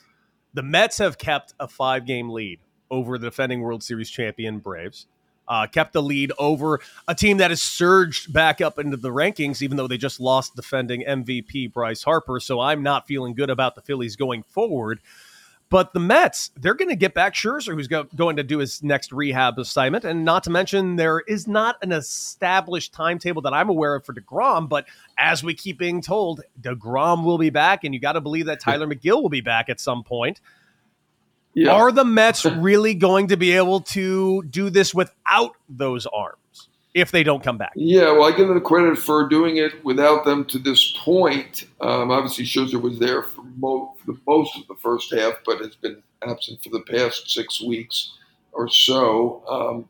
The 0.54 0.64
Mets 0.64 0.98
have 0.98 1.18
kept 1.18 1.54
a 1.60 1.68
five 1.68 2.06
game 2.06 2.30
lead 2.30 2.60
over 2.90 3.18
the 3.18 3.28
defending 3.28 3.62
World 3.62 3.84
Series 3.84 4.10
champion 4.10 4.60
Braves. 4.60 5.08
Uh, 5.48 5.66
kept 5.66 5.94
the 5.94 6.02
lead 6.02 6.34
over 6.38 6.82
a 7.08 7.16
team 7.16 7.38
that 7.38 7.52
has 7.52 7.62
surged 7.62 8.34
back 8.34 8.60
up 8.60 8.78
into 8.78 8.98
the 8.98 9.10
rankings, 9.10 9.62
even 9.62 9.78
though 9.78 9.88
they 9.88 9.98
just 9.98 10.20
lost 10.20 10.58
defending 10.58 11.04
MVP 11.04 11.72
Bryce 11.72 12.04
Harper. 12.04 12.42
So 12.42 12.60
I'm 12.60 12.84
not 12.84 13.08
feeling 13.08 13.34
good 13.34 13.50
about 13.50 13.76
the 13.76 13.82
Phillies 13.82 14.18
going 14.18 14.44
forward. 14.44 15.00
But 15.70 15.94
the 15.94 16.00
Mets, 16.00 16.52
they're 16.56 16.74
going 16.74 16.90
to 16.90 16.96
get 16.96 17.14
back 17.14 17.34
Scherzer, 17.34 17.74
who's 17.74 17.88
go- 17.88 18.08
going 18.16 18.38
to 18.38 18.44
do 18.44 18.60
his 18.60 18.82
next 18.82 19.12
rehab 19.12 19.60
assignment. 19.60 20.06
And 20.06 20.24
not 20.24 20.46
to 20.46 20.50
mention, 20.50 20.96
there 20.96 21.20
is 21.20 21.46
not 21.46 21.76
an 21.82 21.92
established 21.92 22.94
timetable 22.94 23.42
that 23.42 23.54
I'm 23.54 23.68
aware 23.68 23.96
of 23.96 24.06
for 24.06 24.14
DeGrom. 24.14 24.70
But 24.70 24.86
as 25.18 25.44
we 25.44 25.54
keep 25.54 25.78
being 25.78 26.02
told, 26.02 26.42
DeGrom 26.62 27.26
will 27.26 27.38
be 27.38 27.50
back. 27.50 27.84
And 27.84 27.94
you 27.94 28.00
got 28.00 28.14
to 28.14 28.22
believe 28.22 28.46
that 28.46 28.62
Tylor 28.62 28.88
Megill 28.88 29.22
will 29.22 29.30
be 29.30 29.42
back 29.42 29.68
at 29.68 29.82
some 29.82 30.04
point. 30.04 30.40
Yeah. 31.54 31.72
Are 31.72 31.92
the 31.92 32.06
Mets 32.06 32.46
really 32.46 32.94
going 32.94 33.28
to 33.28 33.38
be 33.38 33.52
able 33.52 33.82
to 33.82 34.44
do 34.44 34.70
this 34.70 34.94
without 34.94 35.52
those 35.68 36.06
arms? 36.06 36.38
if 36.98 37.12
they 37.12 37.22
don't 37.22 37.44
come 37.44 37.60
back. 37.60 37.74
Yeah, 37.76 38.12
well, 38.14 38.24
I 38.24 38.36
give 38.36 38.48
them 38.48 38.60
credit 38.62 38.98
for 38.98 39.30
doing 39.30 39.58
it 39.58 39.86
without 39.86 40.26
them 40.26 40.46
to 40.46 40.58
this 40.58 40.96
point. 40.98 41.66
Um, 41.80 42.10
obviously, 42.10 42.46
Scherzer 42.46 42.82
was 42.82 42.98
there 42.98 43.22
for, 43.22 43.44
mo- 43.58 43.96
the 44.06 44.18
most 44.28 44.58
of 44.58 44.68
the 44.68 44.76
first 44.76 45.14
half, 45.14 45.34
but 45.46 45.60
has 45.60 45.76
been 45.76 46.02
absent 46.28 46.64
for 46.64 46.70
the 46.70 46.82
past 46.82 47.30
six 47.30 47.62
weeks 47.62 48.14
or 48.52 48.68
so. 48.68 49.44
Um, 49.48 49.90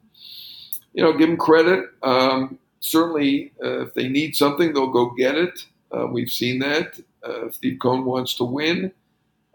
you 0.93 1.03
know, 1.03 1.13
give 1.13 1.29
them 1.29 1.37
credit. 1.37 1.85
Um, 2.03 2.59
certainly, 2.79 3.53
uh, 3.63 3.81
if 3.87 3.93
they 3.93 4.07
need 4.07 4.35
something, 4.35 4.73
they'll 4.73 4.91
go 4.91 5.11
get 5.11 5.35
it. 5.35 5.65
Uh, 5.95 6.07
we've 6.07 6.29
seen 6.29 6.59
that. 6.59 6.99
Uh, 7.23 7.51
Steve 7.51 7.79
Cohen 7.79 8.05
wants 8.05 8.35
to 8.35 8.43
win. 8.43 8.91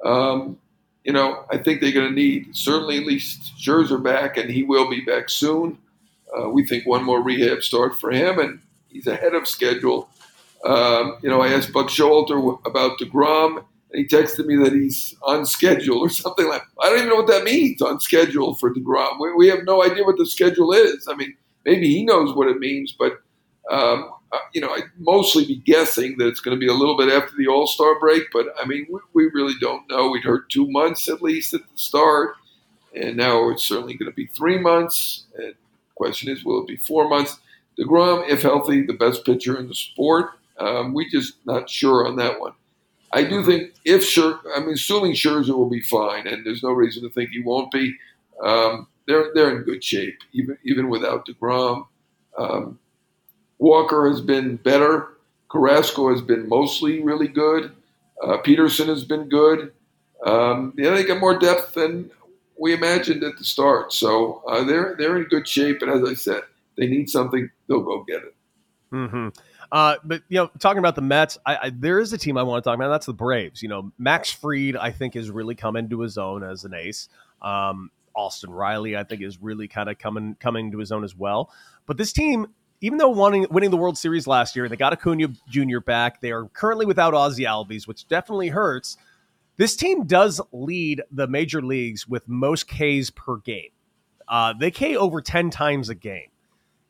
Um, 0.04 0.58
you 1.04 1.12
know, 1.12 1.44
I 1.50 1.58
think 1.58 1.80
they're 1.80 1.92
going 1.92 2.08
to 2.08 2.14
need 2.14 2.54
certainly 2.54 2.98
at 2.98 3.06
least 3.06 3.54
Scherzer 3.58 4.02
back, 4.02 4.36
and 4.36 4.50
he 4.50 4.62
will 4.62 4.88
be 4.88 5.00
back 5.00 5.28
soon. 5.28 5.78
Uh, 6.36 6.48
we 6.48 6.66
think 6.66 6.86
one 6.86 7.04
more 7.04 7.22
rehab 7.22 7.62
start 7.62 7.98
for 7.98 8.10
him, 8.10 8.38
and 8.38 8.60
he's 8.88 9.06
ahead 9.06 9.34
of 9.34 9.48
schedule. 9.48 10.08
Um, 10.64 11.18
you 11.22 11.28
know, 11.28 11.40
I 11.40 11.48
asked 11.48 11.72
Buck 11.72 11.88
Showalter 11.88 12.64
about 12.64 12.98
DeGrom, 12.98 13.64
he 13.94 14.04
texted 14.06 14.46
me 14.46 14.56
that 14.62 14.72
he's 14.72 15.14
on 15.22 15.46
schedule 15.46 15.98
or 15.98 16.08
something 16.08 16.48
like. 16.48 16.62
I 16.80 16.88
don't 16.88 16.98
even 16.98 17.08
know 17.08 17.16
what 17.16 17.28
that 17.28 17.44
means 17.44 17.82
on 17.82 18.00
schedule 18.00 18.54
for 18.54 18.72
Degrom. 18.72 19.20
We, 19.20 19.34
we 19.34 19.48
have 19.48 19.64
no 19.64 19.82
idea 19.82 20.04
what 20.04 20.18
the 20.18 20.26
schedule 20.26 20.72
is. 20.72 21.08
I 21.08 21.14
mean, 21.14 21.36
maybe 21.64 21.88
he 21.88 22.04
knows 22.04 22.34
what 22.34 22.48
it 22.48 22.58
means, 22.58 22.94
but 22.98 23.20
um, 23.70 24.10
uh, 24.32 24.38
you 24.54 24.60
know, 24.60 24.70
I'd 24.70 24.90
mostly 24.98 25.44
be 25.44 25.56
guessing 25.56 26.16
that 26.18 26.26
it's 26.26 26.40
going 26.40 26.56
to 26.56 26.60
be 26.60 26.68
a 26.68 26.74
little 26.74 26.96
bit 26.96 27.12
after 27.12 27.36
the 27.36 27.48
All 27.48 27.66
Star 27.66 27.98
break. 28.00 28.24
But 28.32 28.46
I 28.60 28.66
mean, 28.66 28.86
we, 28.90 29.00
we 29.14 29.30
really 29.32 29.54
don't 29.60 29.88
know. 29.88 30.10
We'd 30.10 30.24
heard 30.24 30.50
two 30.50 30.70
months 30.70 31.08
at 31.08 31.22
least 31.22 31.54
at 31.54 31.60
the 31.60 31.78
start, 31.78 32.34
and 32.94 33.16
now 33.16 33.50
it's 33.50 33.64
certainly 33.64 33.94
going 33.94 34.10
to 34.10 34.16
be 34.16 34.26
three 34.26 34.58
months. 34.58 35.24
And 35.36 35.54
Question 35.94 36.30
is, 36.30 36.44
will 36.44 36.62
it 36.62 36.66
be 36.66 36.76
four 36.76 37.08
months? 37.08 37.38
DeGrom, 37.78 38.28
if 38.28 38.42
healthy, 38.42 38.84
the 38.84 38.92
best 38.92 39.24
pitcher 39.24 39.56
in 39.58 39.68
the 39.68 39.74
sport. 39.74 40.30
Um, 40.58 40.94
we 40.94 41.08
just 41.08 41.34
not 41.46 41.70
sure 41.70 42.06
on 42.06 42.16
that 42.16 42.40
one. 42.40 42.52
I 43.12 43.24
do 43.24 43.44
think 43.44 43.72
if 43.84 44.02
Scher, 44.02 44.38
I 44.56 44.60
mean, 44.60 44.74
assuming 44.74 45.12
Scherzer 45.12 45.54
will 45.54 45.68
be 45.68 45.82
fine, 45.82 46.26
and 46.26 46.46
there's 46.46 46.62
no 46.62 46.70
reason 46.70 47.02
to 47.02 47.10
think 47.10 47.30
he 47.30 47.42
won't 47.42 47.70
be. 47.70 47.94
Um, 48.42 48.86
they're 49.06 49.30
they're 49.34 49.56
in 49.56 49.64
good 49.64 49.84
shape, 49.84 50.18
even 50.32 50.56
even 50.64 50.88
without 50.88 51.26
Degrom. 51.26 51.86
Um, 52.38 52.78
Walker 53.58 54.08
has 54.08 54.20
been 54.20 54.56
better. 54.56 55.08
Carrasco 55.50 56.10
has 56.10 56.22
been 56.22 56.48
mostly 56.48 57.02
really 57.02 57.28
good. 57.28 57.72
Uh, 58.22 58.38
Peterson 58.38 58.88
has 58.88 59.04
been 59.04 59.28
good. 59.28 59.72
Um, 60.24 60.72
yeah, 60.78 60.94
they 60.94 61.04
got 61.04 61.20
more 61.20 61.38
depth 61.38 61.74
than 61.74 62.10
we 62.58 62.72
imagined 62.72 63.22
at 63.24 63.36
the 63.38 63.44
start. 63.44 63.92
So 63.92 64.42
uh, 64.48 64.64
they're 64.64 64.94
they're 64.98 65.18
in 65.18 65.24
good 65.24 65.46
shape, 65.46 65.82
and 65.82 65.90
as 65.90 66.08
I 66.08 66.14
said, 66.14 66.42
they 66.76 66.86
need 66.86 67.10
something, 67.10 67.50
they'll 67.68 67.82
go 67.82 68.04
get 68.04 68.22
it. 68.22 68.34
Mm-hmm. 68.92 69.28
Uh, 69.72 69.96
but 70.04 70.22
you 70.28 70.38
know, 70.38 70.50
talking 70.58 70.78
about 70.78 70.94
the 70.94 71.02
Mets, 71.02 71.38
I, 71.46 71.56
I, 71.56 71.72
there 71.74 71.98
is 71.98 72.12
a 72.12 72.18
team 72.18 72.36
I 72.36 72.42
want 72.42 72.62
to 72.62 72.68
talk 72.68 72.76
about. 72.76 72.90
That's 72.90 73.06
the 73.06 73.14
Braves. 73.14 73.62
You 73.62 73.70
know, 73.70 73.90
Max 73.98 74.30
Fried, 74.30 74.76
I 74.76 74.90
think, 74.90 75.16
is 75.16 75.30
really 75.30 75.54
coming 75.54 75.88
to 75.88 76.00
his 76.00 76.18
own 76.18 76.44
as 76.44 76.64
an 76.64 76.74
ace. 76.74 77.08
Um, 77.40 77.90
Austin 78.14 78.50
Riley, 78.50 78.98
I 78.98 79.04
think, 79.04 79.22
is 79.22 79.40
really 79.40 79.68
kind 79.68 79.88
of 79.88 79.98
coming 79.98 80.36
coming 80.38 80.72
to 80.72 80.78
his 80.78 80.92
own 80.92 81.04
as 81.04 81.16
well. 81.16 81.50
But 81.86 81.96
this 81.96 82.12
team, 82.12 82.48
even 82.82 82.98
though 82.98 83.08
winning 83.08 83.46
winning 83.50 83.70
the 83.70 83.78
World 83.78 83.96
Series 83.96 84.26
last 84.26 84.54
year, 84.56 84.68
they 84.68 84.76
got 84.76 84.92
Acuna 84.92 85.28
Jr. 85.48 85.80
back. 85.80 86.20
They 86.20 86.32
are 86.32 86.44
currently 86.48 86.84
without 86.84 87.14
Ozzie 87.14 87.44
Albies, 87.44 87.88
which 87.88 88.06
definitely 88.06 88.48
hurts. 88.48 88.98
This 89.56 89.74
team 89.74 90.04
does 90.04 90.38
lead 90.52 91.02
the 91.10 91.26
major 91.26 91.62
leagues 91.62 92.06
with 92.06 92.28
most 92.28 92.68
Ks 92.68 93.08
per 93.08 93.38
game. 93.38 93.70
Uh, 94.28 94.52
they 94.52 94.70
K 94.70 94.96
over 94.96 95.22
10 95.22 95.48
times 95.48 95.88
a 95.88 95.94
game. 95.94 96.28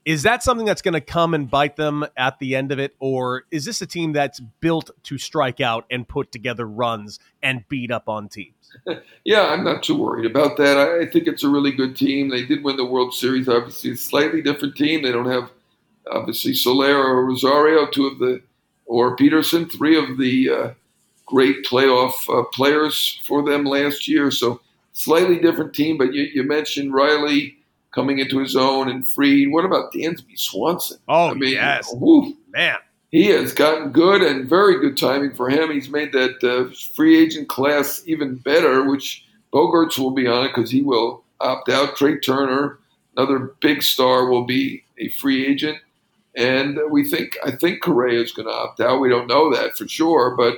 Is 0.05 0.25
that 0.25 0.43
something 0.43 0.67
that's 0.67 0.83
going 0.83 0.95
to 0.95 1.01
come 1.01 1.33
and 1.33 1.49
bite 1.49 1.77
them 1.77 2.05
at 2.17 2.39
the 2.39 2.57
end 2.57 2.73
of 2.73 2.79
it? 2.79 2.95
Or 2.99 3.45
is 3.51 3.65
this 3.65 3.81
a 3.83 3.87
team 3.87 4.13
that's 4.13 4.41
built 4.41 4.91
to 5.05 5.19
strike 5.19 5.61
out 5.61 5.87
and 5.91 6.07
put 6.07 6.33
together 6.33 6.67
runs 6.67 7.21
and 7.43 7.65
beat 7.69 7.91
up 7.91 8.09
on 8.09 8.29
teams? 8.29 8.55
yeah, 9.25 9.47
I'm 9.47 9.65
not 9.65 9.83
too 9.83 9.97
worried 9.97 10.29
about 10.29 10.57
that. 10.57 10.77
I 10.77 11.07
think 11.07 11.27
it's 11.27 11.45
a 11.45 11.49
really 11.49 11.73
good 11.73 11.97
team. 11.97 12.31
They 12.31 12.45
did 12.45 12.65
win 12.65 12.77
the 12.77 12.85
World 12.85 13.15
Series, 13.15 13.49
obviously, 13.49 13.93
a 13.93 13.97
slightly 13.97 14.43
different 14.43 14.77
team. 14.77 15.03
They 15.03 15.13
don't 15.13 15.31
have, 15.31 15.51
obviously, 16.11 16.55
Soler 16.55 16.97
or 16.97 17.25
Rosario, 17.25 17.87
two 17.87 18.07
of 18.07 18.19
the, 18.19 18.43
or 18.87 19.17
Pederson, 19.17 19.71
three 19.71 19.97
of 19.97 20.19
the 20.19 20.51
uh, 20.51 20.71
great 21.27 21.65
playoff 21.65 22.13
uh, 22.29 22.45
players 22.53 23.21
for 23.25 23.43
them 23.43 23.65
last 23.65 24.09
year. 24.09 24.31
So 24.31 24.61
slightly 24.93 25.39
different 25.39 25.75
team, 25.75 25.99
but 25.99 26.13
you, 26.13 26.25
you, 26.35 26.43
mentioned 26.43 26.93
Riley 26.93 27.57
coming 27.93 28.19
into 28.19 28.39
his 28.39 28.57
own 28.57 28.89
and 28.89 29.07
Fried. 29.07 29.51
What 29.51 29.65
about 29.65 29.93
Dansby 29.93 30.39
Swanson? 30.39 30.99
Oh, 31.09 31.31
I 31.31 31.35
mean, 31.35 31.53
yes. 31.53 31.95
Man. 32.49 32.77
He 33.11 33.27
has 33.27 33.53
gotten 33.53 33.93
good 33.93 34.23
and 34.23 34.49
very 34.49 34.81
good 34.81 34.97
timing 34.97 35.35
for 35.35 35.51
him. 35.51 35.71
He's 35.71 35.91
made 35.91 36.13
that 36.13 36.43
uh, 36.43 36.75
free 36.95 37.23
agent 37.23 37.49
class 37.49 38.03
even 38.07 38.37
better, 38.37 38.89
which 38.89 39.27
Bogaerts 39.53 39.99
will 39.99 40.13
be 40.13 40.27
on 40.27 40.47
it 40.47 40.53
because 40.55 40.71
he 40.71 40.81
will 40.81 41.23
opt 41.41 41.69
out. 41.69 41.95
Trea 41.95 42.19
Turner, 42.19 42.79
another 43.15 43.55
big 43.61 43.83
star 43.83 44.27
will 44.31 44.45
be 44.45 44.83
a 44.97 45.09
free 45.11 45.47
agent. 45.47 45.79
And 46.35 46.79
we 46.91 47.07
think 47.07 47.37
I 47.45 47.51
think 47.51 47.83
Correa 47.83 48.23
is 48.23 48.33
going 48.33 48.49
to 48.49 48.55
opt 48.55 48.81
out. 48.81 49.01
We 49.01 49.11
don't 49.11 49.27
know 49.27 49.55
that 49.55 49.77
for 49.77 49.87
sure, 49.87 50.35
but 50.35 50.55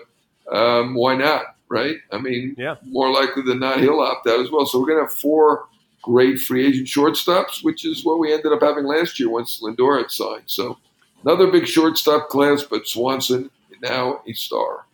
um, 0.56 0.94
why 0.94 1.16
not? 1.16 1.56
Right? 1.68 1.96
I 2.12 2.18
mean, 2.18 2.54
yeah. 2.56 2.76
more 2.84 3.10
likely 3.10 3.42
than 3.42 3.58
not, 3.58 3.80
he'll 3.80 3.98
opt 3.98 4.28
out 4.28 4.38
as 4.38 4.52
well. 4.52 4.66
So 4.66 4.78
we're 4.78 4.86
going 4.86 4.98
to 4.98 5.10
have 5.10 5.12
four 5.12 5.66
great 6.04 6.38
free 6.38 6.66
agent 6.66 6.86
shortstops, 6.86 7.64
which 7.64 7.84
is 7.84 8.04
what 8.04 8.18
we 8.18 8.32
ended 8.32 8.52
up 8.52 8.60
having 8.60 8.84
last 8.84 9.18
year 9.18 9.30
once 9.30 9.60
Lindor 9.62 9.98
had 9.98 10.10
signed. 10.10 10.44
So 10.46 10.78
another 11.22 11.50
big 11.50 11.66
shortstop 11.66 12.28
class, 12.28 12.62
but 12.62 12.86
Swanson 12.86 13.50
now 13.84 14.22
a 14.26 14.32
star. 14.32 14.86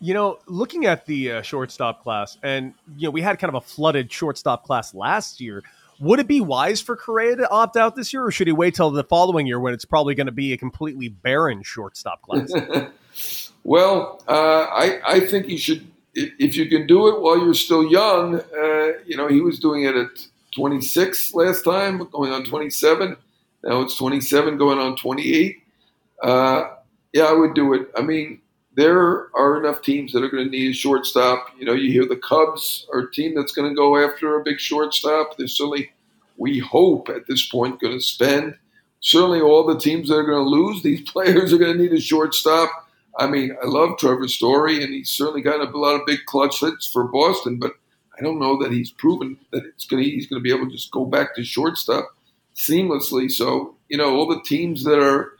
You 0.00 0.14
know, 0.14 0.38
looking 0.46 0.86
at 0.86 1.06
the 1.06 1.32
uh, 1.32 1.42
shortstop 1.42 2.02
class, 2.04 2.38
and 2.42 2.72
you 2.96 3.08
know, 3.08 3.10
we 3.10 3.20
had 3.20 3.38
kind 3.38 3.48
of 3.48 3.56
a 3.56 3.60
flooded 3.60 4.12
shortstop 4.12 4.64
class 4.64 4.94
last 4.94 5.40
year. 5.40 5.64
Would 6.00 6.20
it 6.20 6.28
be 6.28 6.40
wise 6.40 6.80
for 6.80 6.94
Correa 6.94 7.34
to 7.34 7.50
opt 7.50 7.76
out 7.76 7.96
this 7.96 8.12
year, 8.12 8.24
or 8.24 8.30
should 8.30 8.46
he 8.46 8.52
wait 8.52 8.76
till 8.76 8.92
the 8.92 9.02
following 9.02 9.48
year 9.48 9.58
when 9.58 9.74
it's 9.74 9.84
probably 9.84 10.14
going 10.14 10.26
to 10.26 10.32
be 10.32 10.52
a 10.52 10.56
completely 10.56 11.08
barren 11.08 11.64
shortstop 11.64 12.22
class? 12.22 12.52
well, 13.64 14.22
uh, 14.28 14.66
I 14.70 15.00
I 15.04 15.20
think 15.20 15.46
he 15.46 15.56
should. 15.56 15.86
If 16.14 16.56
you 16.56 16.66
can 16.66 16.86
do 16.86 17.08
it 17.08 17.20
while 17.20 17.38
you're 17.38 17.54
still 17.54 17.84
young, 17.84 18.36
uh, 18.36 18.92
you 19.04 19.16
know, 19.16 19.28
he 19.28 19.40
was 19.40 19.58
doing 19.58 19.84
it 19.84 19.94
at 19.96 20.26
26 20.54 21.34
last 21.34 21.62
time, 21.62 22.08
going 22.10 22.32
on 22.32 22.44
27. 22.44 23.16
Now 23.64 23.80
it's 23.80 23.96
27, 23.96 24.56
going 24.56 24.78
on 24.78 24.96
28. 24.96 25.62
Uh, 26.22 26.70
yeah, 27.12 27.24
I 27.24 27.32
would 27.32 27.54
do 27.54 27.74
it. 27.74 27.88
I 27.96 28.02
mean, 28.02 28.40
there 28.74 29.34
are 29.34 29.58
enough 29.58 29.82
teams 29.82 30.12
that 30.12 30.22
are 30.22 30.28
going 30.28 30.44
to 30.44 30.50
need 30.50 30.70
a 30.70 30.72
shortstop. 30.74 31.48
You 31.58 31.64
know, 31.64 31.72
you 31.72 31.90
hear 31.90 32.06
the 32.06 32.16
Cubs 32.16 32.86
are 32.92 33.00
a 33.00 33.10
team 33.10 33.34
that's 33.34 33.52
going 33.52 33.68
to 33.68 33.74
go 33.74 33.96
after 33.96 34.36
a 34.36 34.44
big 34.44 34.60
shortstop. 34.60 35.36
They're 35.36 35.48
certainly, 35.48 35.90
we 36.36 36.60
hope 36.60 37.08
at 37.08 37.26
this 37.26 37.48
point, 37.48 37.80
going 37.80 37.98
to 37.98 38.04
spend. 38.04 38.56
Certainly, 39.00 39.40
all 39.40 39.66
the 39.66 39.78
teams 39.78 40.08
that 40.08 40.16
are 40.16 40.24
going 40.24 40.44
to 40.44 40.48
lose, 40.48 40.82
these 40.84 41.08
players 41.10 41.52
are 41.52 41.58
going 41.58 41.76
to 41.76 41.82
need 41.82 41.92
a 41.92 42.00
shortstop. 42.00 42.70
I 43.18 43.26
mean, 43.26 43.56
I 43.60 43.66
love 43.66 43.98
Trevor 43.98 44.28
Story, 44.28 44.84
and 44.84 44.94
he's 44.94 45.10
certainly 45.10 45.42
got 45.42 45.60
a 45.60 45.76
lot 45.76 45.96
of 45.96 46.06
big 46.06 46.20
clutch 46.26 46.60
hits 46.60 46.86
for 46.86 47.04
Boston, 47.04 47.58
but 47.58 47.72
I 48.18 48.22
don't 48.22 48.40
know 48.40 48.60
that 48.62 48.72
he's 48.72 48.90
proven 48.90 49.38
that 49.52 49.64
it's 49.64 49.86
to, 49.86 49.96
he's 49.96 50.26
going 50.26 50.40
to 50.40 50.42
be 50.42 50.54
able 50.54 50.66
to 50.66 50.72
just 50.72 50.90
go 50.90 51.04
back 51.04 51.34
to 51.36 51.44
shortstop 51.44 52.08
seamlessly. 52.54 53.30
So, 53.30 53.76
you 53.88 53.96
know, 53.96 54.16
all 54.16 54.26
the 54.26 54.42
teams 54.42 54.84
that 54.84 54.98
are 54.98 55.32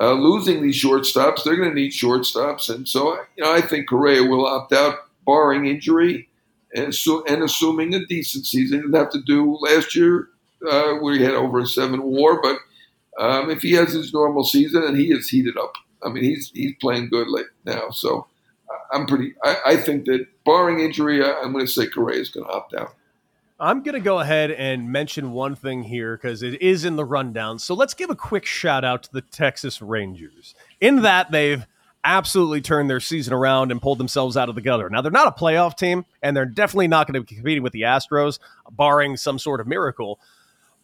uh, 0.00 0.12
losing 0.12 0.62
these 0.62 0.82
shortstops. 0.82 1.42
They're 1.42 1.56
going 1.56 1.70
to 1.70 1.74
need 1.74 1.92
shortstops, 1.92 2.72
and 2.72 2.88
so 2.88 3.14
you 3.36 3.44
know 3.44 3.52
I 3.52 3.60
think 3.60 3.88
Correa 3.88 4.22
will 4.24 4.46
opt 4.46 4.72
out, 4.72 4.96
barring 5.24 5.66
injury, 5.66 6.28
and, 6.74 6.94
so, 6.94 7.24
and 7.24 7.42
assuming 7.42 7.94
a 7.94 8.04
decent 8.06 8.46
season. 8.46 8.82
He'll 8.82 9.00
have 9.00 9.10
to 9.12 9.22
do 9.22 9.56
last 9.60 9.96
year 9.96 10.28
uh, 10.70 10.94
where 10.94 11.14
he 11.14 11.22
had 11.22 11.34
over 11.34 11.60
a 11.60 11.66
seven 11.66 12.02
WAR, 12.02 12.40
but 12.42 12.58
um, 13.18 13.50
if 13.50 13.62
he 13.62 13.72
has 13.72 13.92
his 13.92 14.12
normal 14.12 14.44
season, 14.44 14.82
and 14.82 14.96
he 14.96 15.12
is 15.12 15.28
heated 15.28 15.56
up. 15.56 15.72
I 16.02 16.10
mean, 16.10 16.24
he's 16.24 16.50
he's 16.54 16.74
playing 16.80 17.08
good 17.08 17.28
late 17.28 17.46
now, 17.64 17.90
so 17.90 18.26
I'm 18.92 19.06
pretty. 19.06 19.34
I, 19.42 19.56
I 19.66 19.76
think 19.76 20.06
that 20.06 20.26
barring 20.44 20.80
injury, 20.80 21.24
I'm 21.24 21.52
going 21.52 21.66
to 21.66 21.70
say 21.70 21.86
Correa 21.86 22.20
is 22.20 22.28
going 22.28 22.46
to 22.46 22.52
opt 22.52 22.74
out. 22.74 22.94
I'm 23.58 23.82
going 23.82 23.94
to 23.94 24.00
go 24.00 24.20
ahead 24.20 24.50
and 24.50 24.92
mention 24.92 25.32
one 25.32 25.56
thing 25.56 25.82
here 25.84 26.16
because 26.16 26.42
it 26.42 26.60
is 26.60 26.84
in 26.84 26.96
the 26.96 27.04
rundown. 27.04 27.58
So 27.58 27.74
let's 27.74 27.94
give 27.94 28.10
a 28.10 28.14
quick 28.14 28.44
shout 28.44 28.84
out 28.84 29.04
to 29.04 29.12
the 29.12 29.22
Texas 29.22 29.80
Rangers. 29.80 30.54
In 30.78 31.02
that, 31.02 31.30
they've 31.30 31.66
absolutely 32.04 32.60
turned 32.60 32.90
their 32.90 33.00
season 33.00 33.32
around 33.32 33.72
and 33.72 33.80
pulled 33.80 33.98
themselves 33.98 34.36
out 34.36 34.50
of 34.50 34.54
the 34.54 34.60
gutter. 34.60 34.90
Now, 34.90 35.00
they're 35.00 35.10
not 35.10 35.26
a 35.26 35.32
playoff 35.32 35.76
team, 35.76 36.04
and 36.22 36.36
they're 36.36 36.44
definitely 36.44 36.88
not 36.88 37.06
going 37.06 37.14
to 37.14 37.20
be 37.26 37.34
competing 37.34 37.62
with 37.62 37.72
the 37.72 37.82
Astros, 37.82 38.38
barring 38.70 39.16
some 39.16 39.38
sort 39.38 39.60
of 39.60 39.66
miracle. 39.66 40.20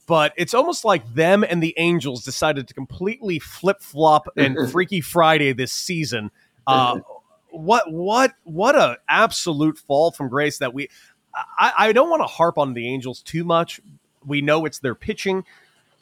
But 0.06 0.32
it's 0.36 0.54
almost 0.54 0.84
like 0.84 1.14
them 1.14 1.44
and 1.48 1.62
the 1.62 1.74
Angels 1.76 2.24
decided 2.24 2.66
to 2.68 2.74
completely 2.74 3.38
flip 3.38 3.80
flop 3.80 4.28
and 4.36 4.56
Freaky 4.72 5.00
Friday 5.00 5.52
this 5.52 5.72
season. 5.72 6.30
Uh, 6.66 7.00
what 7.52 7.90
what 7.90 8.34
what 8.44 8.74
a 8.74 8.98
absolute 9.08 9.78
fall 9.78 10.10
from 10.10 10.28
grace 10.28 10.58
that 10.58 10.74
we 10.74 10.88
I, 11.58 11.72
I 11.78 11.92
don't 11.92 12.10
want 12.10 12.22
to 12.22 12.26
harp 12.26 12.58
on 12.58 12.74
the 12.74 12.88
Angels 12.88 13.22
too 13.22 13.44
much. 13.44 13.80
We 14.26 14.40
know 14.40 14.64
it's 14.64 14.80
their 14.80 14.94
pitching. 14.94 15.44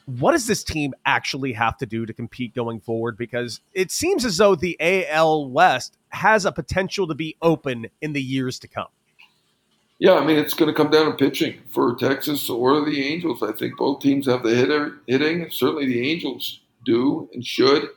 What 0.07 0.33
does 0.33 0.47
this 0.47 0.65
team 0.65 0.93
actually 1.07 1.53
have 1.53 1.77
to 1.79 1.87
do 1.87 2.05
to 2.05 2.13
compete 2.13 2.55
going 2.55 2.81
forward? 2.81 3.17
Because 3.17 3.61
it 3.73 3.93
seems 3.93 4.25
as 4.25 4.39
though 4.39 4.57
the 4.57 4.77
AL 4.81 5.51
West 5.51 5.99
has 6.09 6.45
a 6.45 6.53
potential 6.53 7.07
to 7.07 7.15
be 7.15 7.37
open 7.43 7.87
in 8.01 8.13
the 8.13 8.23
years 8.23 8.59
to 8.61 8.69
come. 8.69 8.89
Yeah, 9.99 10.15
I 10.15 10.25
mean 10.25 10.39
it's 10.39 10.55
going 10.55 10.71
to 10.71 10.77
come 10.77 10.91
down 10.91 11.07
to 11.07 11.13
pitching 11.13 11.61
for 11.69 11.95
Texas 11.97 12.49
or 12.49 12.85
the 12.85 13.03
Angels. 13.07 13.43
I 13.43 13.53
think 13.53 13.77
both 13.77 14.01
teams 14.01 14.27
have 14.27 14.43
the 14.43 14.55
hitter 14.55 15.01
hitting. 15.07 15.49
Certainly 15.51 15.87
the 15.87 16.11
Angels 16.11 16.61
do 16.85 17.29
and 17.35 17.45
should. 17.45 17.91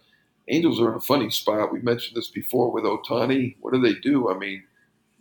Angels 0.49 0.81
are 0.81 0.89
in 0.91 0.97
a 0.97 1.01
funny 1.01 1.29
spot. 1.29 1.71
We 1.71 1.81
mentioned 1.81 2.17
this 2.17 2.29
before 2.29 2.71
with 2.71 2.83
Ohtani. 2.83 3.55
What 3.61 3.73
do 3.73 3.81
they 3.81 3.99
do? 3.99 4.29
I 4.29 4.37
mean, 4.37 4.63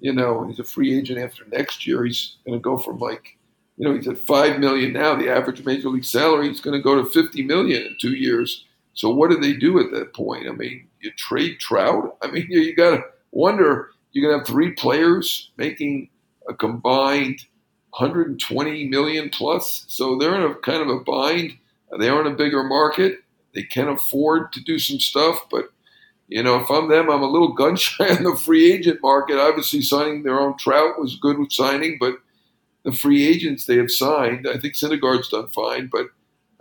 you 0.01 0.13
know, 0.13 0.45
he's 0.47 0.59
a 0.59 0.65
free 0.65 0.99
agent 0.99 1.21
after 1.21 1.45
next 1.47 1.87
year. 1.87 2.05
He's 2.05 2.37
going 2.45 2.59
to 2.59 2.63
go 2.63 2.77
from 2.77 2.99
like, 2.99 3.39
you 3.77 3.87
know, 3.87 3.95
he's 3.95 4.09
at 4.09 4.19
five 4.19 4.59
million 4.59 4.93
now. 4.93 5.15
The 5.15 5.31
average 5.31 5.65
major 5.65 5.89
league 5.89 6.05
salary 6.05 6.51
is 6.51 6.61
going 6.61 6.77
to 6.77 6.83
go 6.83 6.97
to 6.97 7.09
fifty 7.09 7.43
million 7.43 7.83
in 7.83 7.97
two 8.01 8.15
years. 8.15 8.65
So 8.95 9.11
what 9.11 9.31
do 9.31 9.39
they 9.39 9.55
do 9.55 9.79
at 9.79 9.93
that 9.93 10.13
point? 10.13 10.49
I 10.49 10.53
mean, 10.53 10.89
you 11.01 11.13
trade 11.17 11.59
Trout. 11.61 12.17
I 12.21 12.31
mean, 12.31 12.47
you, 12.51 12.61
you 12.61 12.77
got 12.77 12.97
to 12.97 13.03
wonder. 13.31 13.91
You're 14.11 14.29
going 14.29 14.35
to 14.35 14.39
have 14.41 14.47
three 14.47 14.73
players 14.73 15.53
making 15.57 16.11
a 16.47 16.53
combined 16.53 17.41
120 17.91 18.89
million 18.89 19.31
plus. 19.31 19.85
So 19.89 20.19
they're 20.19 20.35
in 20.35 20.51
a 20.51 20.55
kind 20.57 20.83
of 20.83 20.89
a 20.89 21.01
bind. 21.01 21.53
They 21.99 22.09
are 22.09 22.21
in 22.27 22.33
a 22.33 22.37
bigger 22.37 22.63
market. 22.63 23.22
They 23.55 23.63
can 23.63 23.89
afford 23.89 24.53
to 24.53 24.61
do 24.61 24.79
some 24.79 25.01
stuff, 25.01 25.47
but 25.51 25.71
you 26.29 26.43
know, 26.43 26.61
if 26.61 26.71
I'm 26.71 26.89
them, 26.89 27.11
I'm 27.11 27.23
a 27.23 27.31
little 27.31 27.53
gun 27.53 27.77
shy 27.77 28.09
on 28.09 28.23
the 28.23 28.37
free 28.37 28.73
agent 28.73 29.01
market. 29.03 29.39
Obviously, 29.39 29.83
signing 29.83 30.23
their 30.23 30.41
own 30.41 30.57
Trout 30.57 30.99
was 30.99 31.17
good 31.17 31.39
with 31.39 31.53
signing, 31.53 31.99
but 32.01 32.17
the 32.85 32.93
free 32.93 33.27
agents 33.27 33.67
they 33.67 33.77
have 33.77 33.91
signed, 33.91 34.49
I 34.49 34.59
think 34.59 34.75
Syndergaard's 34.75 35.29
done 35.29 35.49
fine, 35.49 35.89
but 35.93 36.07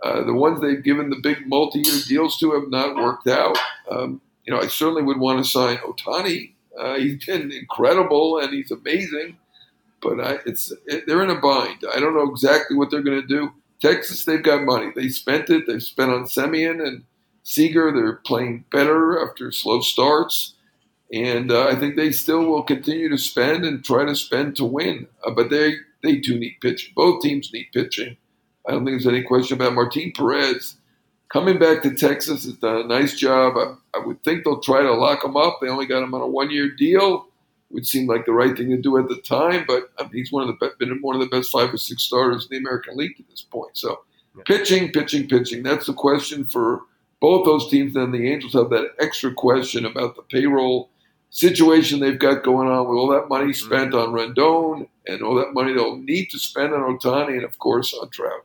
uh, 0.02 0.24
the 0.24 0.34
ones 0.34 0.60
they've 0.60 0.82
given 0.82 1.10
the 1.10 1.20
big 1.22 1.46
multi-year 1.46 2.00
deals 2.08 2.38
to 2.38 2.52
have 2.52 2.68
not 2.68 2.96
worked 2.96 3.28
out. 3.28 3.56
Um, 3.90 4.20
you 4.44 4.52
know, 4.52 4.60
I 4.60 4.66
certainly 4.66 5.02
would 5.02 5.18
want 5.18 5.44
to 5.44 5.50
sign 5.50 5.78
Ohtani. 5.78 6.52
Uh, 6.78 6.96
he's 6.96 7.24
been 7.24 7.52
incredible 7.52 8.38
and 8.38 8.52
he's 8.52 8.70
amazing, 8.70 9.36
but 10.00 10.20
I, 10.20 10.38
it's 10.46 10.72
it, 10.86 11.06
they're 11.06 11.22
in 11.22 11.30
a 11.30 11.40
bind. 11.40 11.84
I 11.94 12.00
don't 12.00 12.14
know 12.14 12.28
exactly 12.30 12.76
what 12.76 12.90
they're 12.90 13.02
going 13.02 13.20
to 13.20 13.26
do. 13.26 13.52
Texas, 13.82 14.24
they've 14.24 14.42
got 14.42 14.62
money. 14.62 14.92
They 14.94 15.08
spent 15.08 15.50
it. 15.50 15.66
They've 15.66 15.82
spent 15.82 16.12
on 16.12 16.24
Semien 16.24 16.86
and 16.86 17.02
Seager. 17.42 17.92
They're 17.92 18.14
playing 18.14 18.64
better 18.70 19.20
after 19.28 19.50
slow 19.50 19.80
starts. 19.80 20.54
And 21.12 21.50
uh, 21.50 21.66
I 21.66 21.74
think 21.74 21.96
they 21.96 22.12
still 22.12 22.44
will 22.44 22.62
continue 22.62 23.08
to 23.08 23.18
spend 23.18 23.64
and 23.64 23.84
try 23.84 24.04
to 24.04 24.14
spend 24.14 24.56
to 24.56 24.64
win. 24.64 25.08
Uh, 25.26 25.32
but 25.32 25.50
they, 25.50 25.74
they 26.02 26.20
too 26.20 26.38
need 26.38 26.58
pitching. 26.60 26.92
Both 26.94 27.22
teams 27.22 27.52
need 27.52 27.66
pitching. 27.74 28.16
I 28.66 28.72
don't 28.72 28.84
think 28.84 29.02
there's 29.02 29.12
any 29.12 29.24
question 29.24 29.56
about 29.56 29.74
Martin 29.74 30.12
Perez. 30.16 30.76
Coming 31.32 31.58
back 31.58 31.82
to 31.82 31.94
Texas 31.94 32.44
has 32.44 32.54
done 32.54 32.76
a 32.76 32.86
nice 32.86 33.18
job. 33.18 33.54
I, 33.56 33.74
I 33.98 34.06
would 34.06 34.22
think 34.22 34.44
they'll 34.44 34.60
try 34.60 34.82
to 34.82 34.92
lock 34.94 35.24
him 35.24 35.36
up. 35.36 35.58
They 35.60 35.68
only 35.68 35.86
got 35.86 36.04
him 36.04 36.14
on 36.14 36.20
a 36.20 36.26
one 36.26 36.50
year 36.50 36.70
deal, 36.70 37.26
which 37.72 37.86
seemed 37.86 38.08
like 38.08 38.26
the 38.26 38.32
right 38.32 38.56
thing 38.56 38.70
to 38.70 38.76
do 38.76 38.98
at 38.98 39.08
the 39.08 39.16
time. 39.16 39.64
But 39.66 39.90
I 39.98 40.04
mean, 40.04 40.12
he's 40.12 40.30
one 40.30 40.48
of 40.48 40.58
the 40.58 40.72
been 40.78 40.98
one 41.00 41.16
of 41.16 41.20
the 41.20 41.34
best 41.34 41.50
five 41.50 41.72
or 41.72 41.78
six 41.78 42.02
starters 42.02 42.44
in 42.44 42.48
the 42.50 42.58
American 42.58 42.96
League 42.96 43.16
at 43.18 43.28
this 43.28 43.42
point. 43.42 43.76
So, 43.76 44.02
yeah. 44.36 44.44
pitching, 44.46 44.92
pitching, 44.92 45.28
pitching. 45.28 45.62
That's 45.62 45.86
the 45.86 45.94
question 45.94 46.44
for 46.44 46.82
both 47.20 47.44
those 47.44 47.70
teams 47.70 47.96
and 47.96 48.12
the 48.12 48.30
Angels 48.32 48.52
have 48.52 48.70
that 48.70 48.90
extra 49.00 49.32
question 49.32 49.84
about 49.84 50.16
the 50.16 50.22
payroll 50.22 50.90
situation 51.30 51.98
they've 51.98 52.18
got 52.18 52.42
going 52.42 52.68
on 52.68 52.88
with 52.88 52.98
all 52.98 53.08
that 53.08 53.28
money 53.28 53.52
mm-hmm. 53.52 53.66
spent 53.66 53.94
on 53.94 54.08
Rendon 54.08 54.86
and 55.06 55.22
all 55.22 55.34
that 55.36 55.54
money 55.54 55.72
they'll 55.72 55.96
need 55.96 56.30
to 56.30 56.38
spend 56.38 56.74
on 56.74 56.98
Ohtani 56.98 57.34
and 57.34 57.44
of 57.44 57.58
course 57.58 57.94
on 57.94 58.10
Trout. 58.10 58.44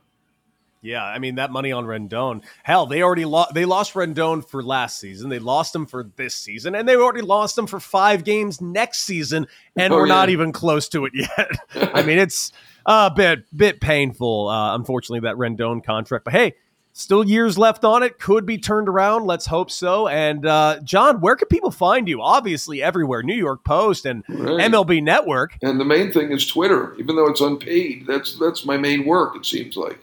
Yeah, 0.80 1.04
I 1.04 1.18
mean 1.18 1.36
that 1.36 1.50
money 1.50 1.72
on 1.72 1.84
Rendon. 1.84 2.42
Hell, 2.62 2.86
they 2.86 3.02
already 3.02 3.24
lost. 3.24 3.54
They 3.54 3.64
lost 3.64 3.94
Rendon 3.94 4.48
for 4.48 4.62
last 4.62 5.00
season. 5.00 5.28
They 5.28 5.38
lost 5.38 5.74
him 5.74 5.86
for 5.86 6.04
this 6.16 6.36
season, 6.36 6.74
and 6.74 6.88
they 6.88 6.94
already 6.94 7.22
lost 7.22 7.58
him 7.58 7.66
for 7.66 7.80
five 7.80 8.24
games 8.24 8.60
next 8.60 9.00
season, 9.00 9.48
and 9.76 9.92
oh, 9.92 9.96
we're 9.96 10.06
yeah. 10.06 10.14
not 10.14 10.30
even 10.30 10.52
close 10.52 10.88
to 10.90 11.06
it 11.06 11.12
yet. 11.14 11.50
I 11.94 12.02
mean, 12.02 12.18
it's 12.18 12.52
a 12.86 13.10
bit 13.14 13.44
bit 13.56 13.80
painful, 13.80 14.48
uh, 14.48 14.74
unfortunately, 14.76 15.28
that 15.28 15.36
Rendon 15.36 15.84
contract. 15.84 16.24
But 16.24 16.34
hey, 16.34 16.54
Still 16.98 17.22
years 17.22 17.56
left 17.56 17.84
on 17.84 18.02
it. 18.02 18.18
Could 18.18 18.44
be 18.44 18.58
turned 18.58 18.88
around. 18.88 19.24
Let's 19.24 19.46
hope 19.46 19.70
so. 19.70 20.08
And 20.08 20.44
uh, 20.44 20.80
John, 20.82 21.20
where 21.20 21.36
can 21.36 21.46
people 21.46 21.70
find 21.70 22.08
you? 22.08 22.20
Obviously, 22.20 22.82
everywhere. 22.82 23.22
New 23.22 23.36
York 23.36 23.62
Post 23.62 24.04
and 24.04 24.24
right. 24.28 24.68
MLB 24.68 25.00
Network. 25.00 25.56
And 25.62 25.78
the 25.78 25.84
main 25.84 26.10
thing 26.10 26.32
is 26.32 26.44
Twitter, 26.44 26.96
even 26.98 27.14
though 27.14 27.28
it's 27.28 27.40
unpaid. 27.40 28.06
That's 28.08 28.36
that's 28.40 28.64
my 28.64 28.76
main 28.76 29.06
work. 29.06 29.36
It 29.36 29.46
seems 29.46 29.76
like, 29.76 30.00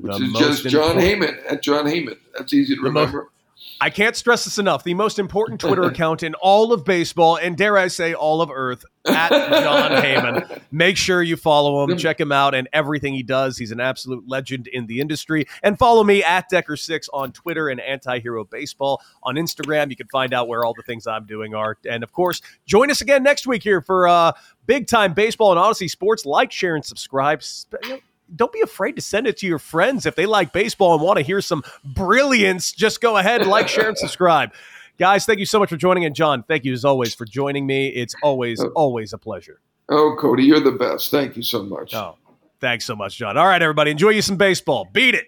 which 0.00 0.16
the 0.16 0.24
is 0.24 0.32
just 0.62 0.68
Jon 0.68 0.96
Heyman 0.96 1.38
at 1.50 1.62
Jon 1.62 1.84
Heyman. 1.84 2.16
That's 2.36 2.52
easy 2.52 2.76
to 2.76 2.82
remember. 2.82 3.30
I 3.82 3.88
can't 3.88 4.14
stress 4.14 4.44
this 4.44 4.58
enough. 4.58 4.84
The 4.84 4.92
most 4.92 5.18
important 5.18 5.60
Twitter 5.60 5.82
account 5.84 6.22
in 6.22 6.34
all 6.34 6.72
of 6.72 6.84
baseball, 6.84 7.36
and 7.36 7.56
dare 7.56 7.78
I 7.78 7.88
say, 7.88 8.12
all 8.12 8.42
of 8.42 8.50
Earth, 8.50 8.84
at 9.06 9.30
Jon 9.30 10.02
Heyman. 10.02 10.60
Make 10.70 10.98
sure 10.98 11.22
you 11.22 11.36
follow 11.36 11.82
him, 11.82 11.96
check 11.96 12.20
him 12.20 12.30
out, 12.30 12.54
and 12.54 12.68
everything 12.74 13.14
he 13.14 13.22
does. 13.22 13.56
He's 13.56 13.70
an 13.70 13.80
absolute 13.80 14.28
legend 14.28 14.66
in 14.66 14.86
the 14.86 15.00
industry. 15.00 15.46
And 15.62 15.78
follow 15.78 16.04
me 16.04 16.22
at 16.22 16.50
Decker6 16.50 17.08
on 17.14 17.32
Twitter 17.32 17.70
and 17.70 17.80
Antihero 17.80 18.48
Baseball 18.48 19.00
on 19.22 19.36
Instagram. 19.36 19.88
You 19.88 19.96
can 19.96 20.08
find 20.08 20.34
out 20.34 20.46
where 20.46 20.64
all 20.64 20.74
the 20.74 20.82
things 20.82 21.06
I'm 21.06 21.24
doing 21.24 21.54
are. 21.54 21.78
And 21.88 22.02
of 22.02 22.12
course, 22.12 22.42
join 22.66 22.90
us 22.90 23.00
again 23.00 23.22
next 23.22 23.46
week 23.46 23.62
here 23.62 23.80
for 23.80 24.06
uh, 24.06 24.32
big 24.66 24.88
time 24.88 25.14
baseball 25.14 25.52
and 25.52 25.60
Audacy 25.60 25.88
Sports. 25.88 26.26
Like, 26.26 26.52
share, 26.52 26.74
and 26.74 26.84
subscribe. 26.84 27.42
Sp- 28.30 28.36
you 28.36 28.36
know, 28.36 28.36
don't 28.36 28.52
be 28.52 28.60
afraid 28.60 28.96
to 28.96 29.02
send 29.02 29.26
it 29.26 29.36
to 29.38 29.46
your 29.46 29.58
friends 29.58 30.06
if 30.06 30.14
they 30.14 30.26
like 30.26 30.52
baseball 30.52 30.94
and 30.94 31.02
want 31.02 31.18
to 31.18 31.24
hear 31.24 31.40
some 31.40 31.62
brilliance. 31.84 32.72
Just 32.72 33.00
go 33.00 33.16
ahead, 33.16 33.46
like, 33.46 33.68
share, 33.68 33.88
and 33.88 33.98
subscribe. 33.98 34.52
Guys, 34.98 35.24
thank 35.24 35.38
you 35.38 35.46
so 35.46 35.58
much 35.58 35.70
for 35.70 35.76
joining. 35.76 36.04
And 36.04 36.14
Jon, 36.14 36.42
thank 36.42 36.64
you 36.64 36.72
as 36.72 36.84
always 36.84 37.14
for 37.14 37.24
joining 37.24 37.66
me. 37.66 37.88
It's 37.88 38.14
always, 38.22 38.60
oh. 38.60 38.68
always 38.74 39.12
a 39.12 39.18
pleasure. 39.18 39.60
Oh, 39.88 40.16
Cody, 40.18 40.44
you're 40.44 40.60
the 40.60 40.72
best. 40.72 41.10
Thank 41.10 41.36
you 41.36 41.42
so 41.42 41.62
much. 41.62 41.94
Oh, 41.94 42.16
thanks 42.60 42.84
so 42.84 42.94
much, 42.94 43.16
Jon. 43.16 43.36
All 43.36 43.46
right, 43.46 43.60
everybody, 43.60 43.90
enjoy 43.90 44.10
you 44.10 44.22
some 44.22 44.36
baseball. 44.36 44.88
Beat 44.92 45.14
it. 45.14 45.26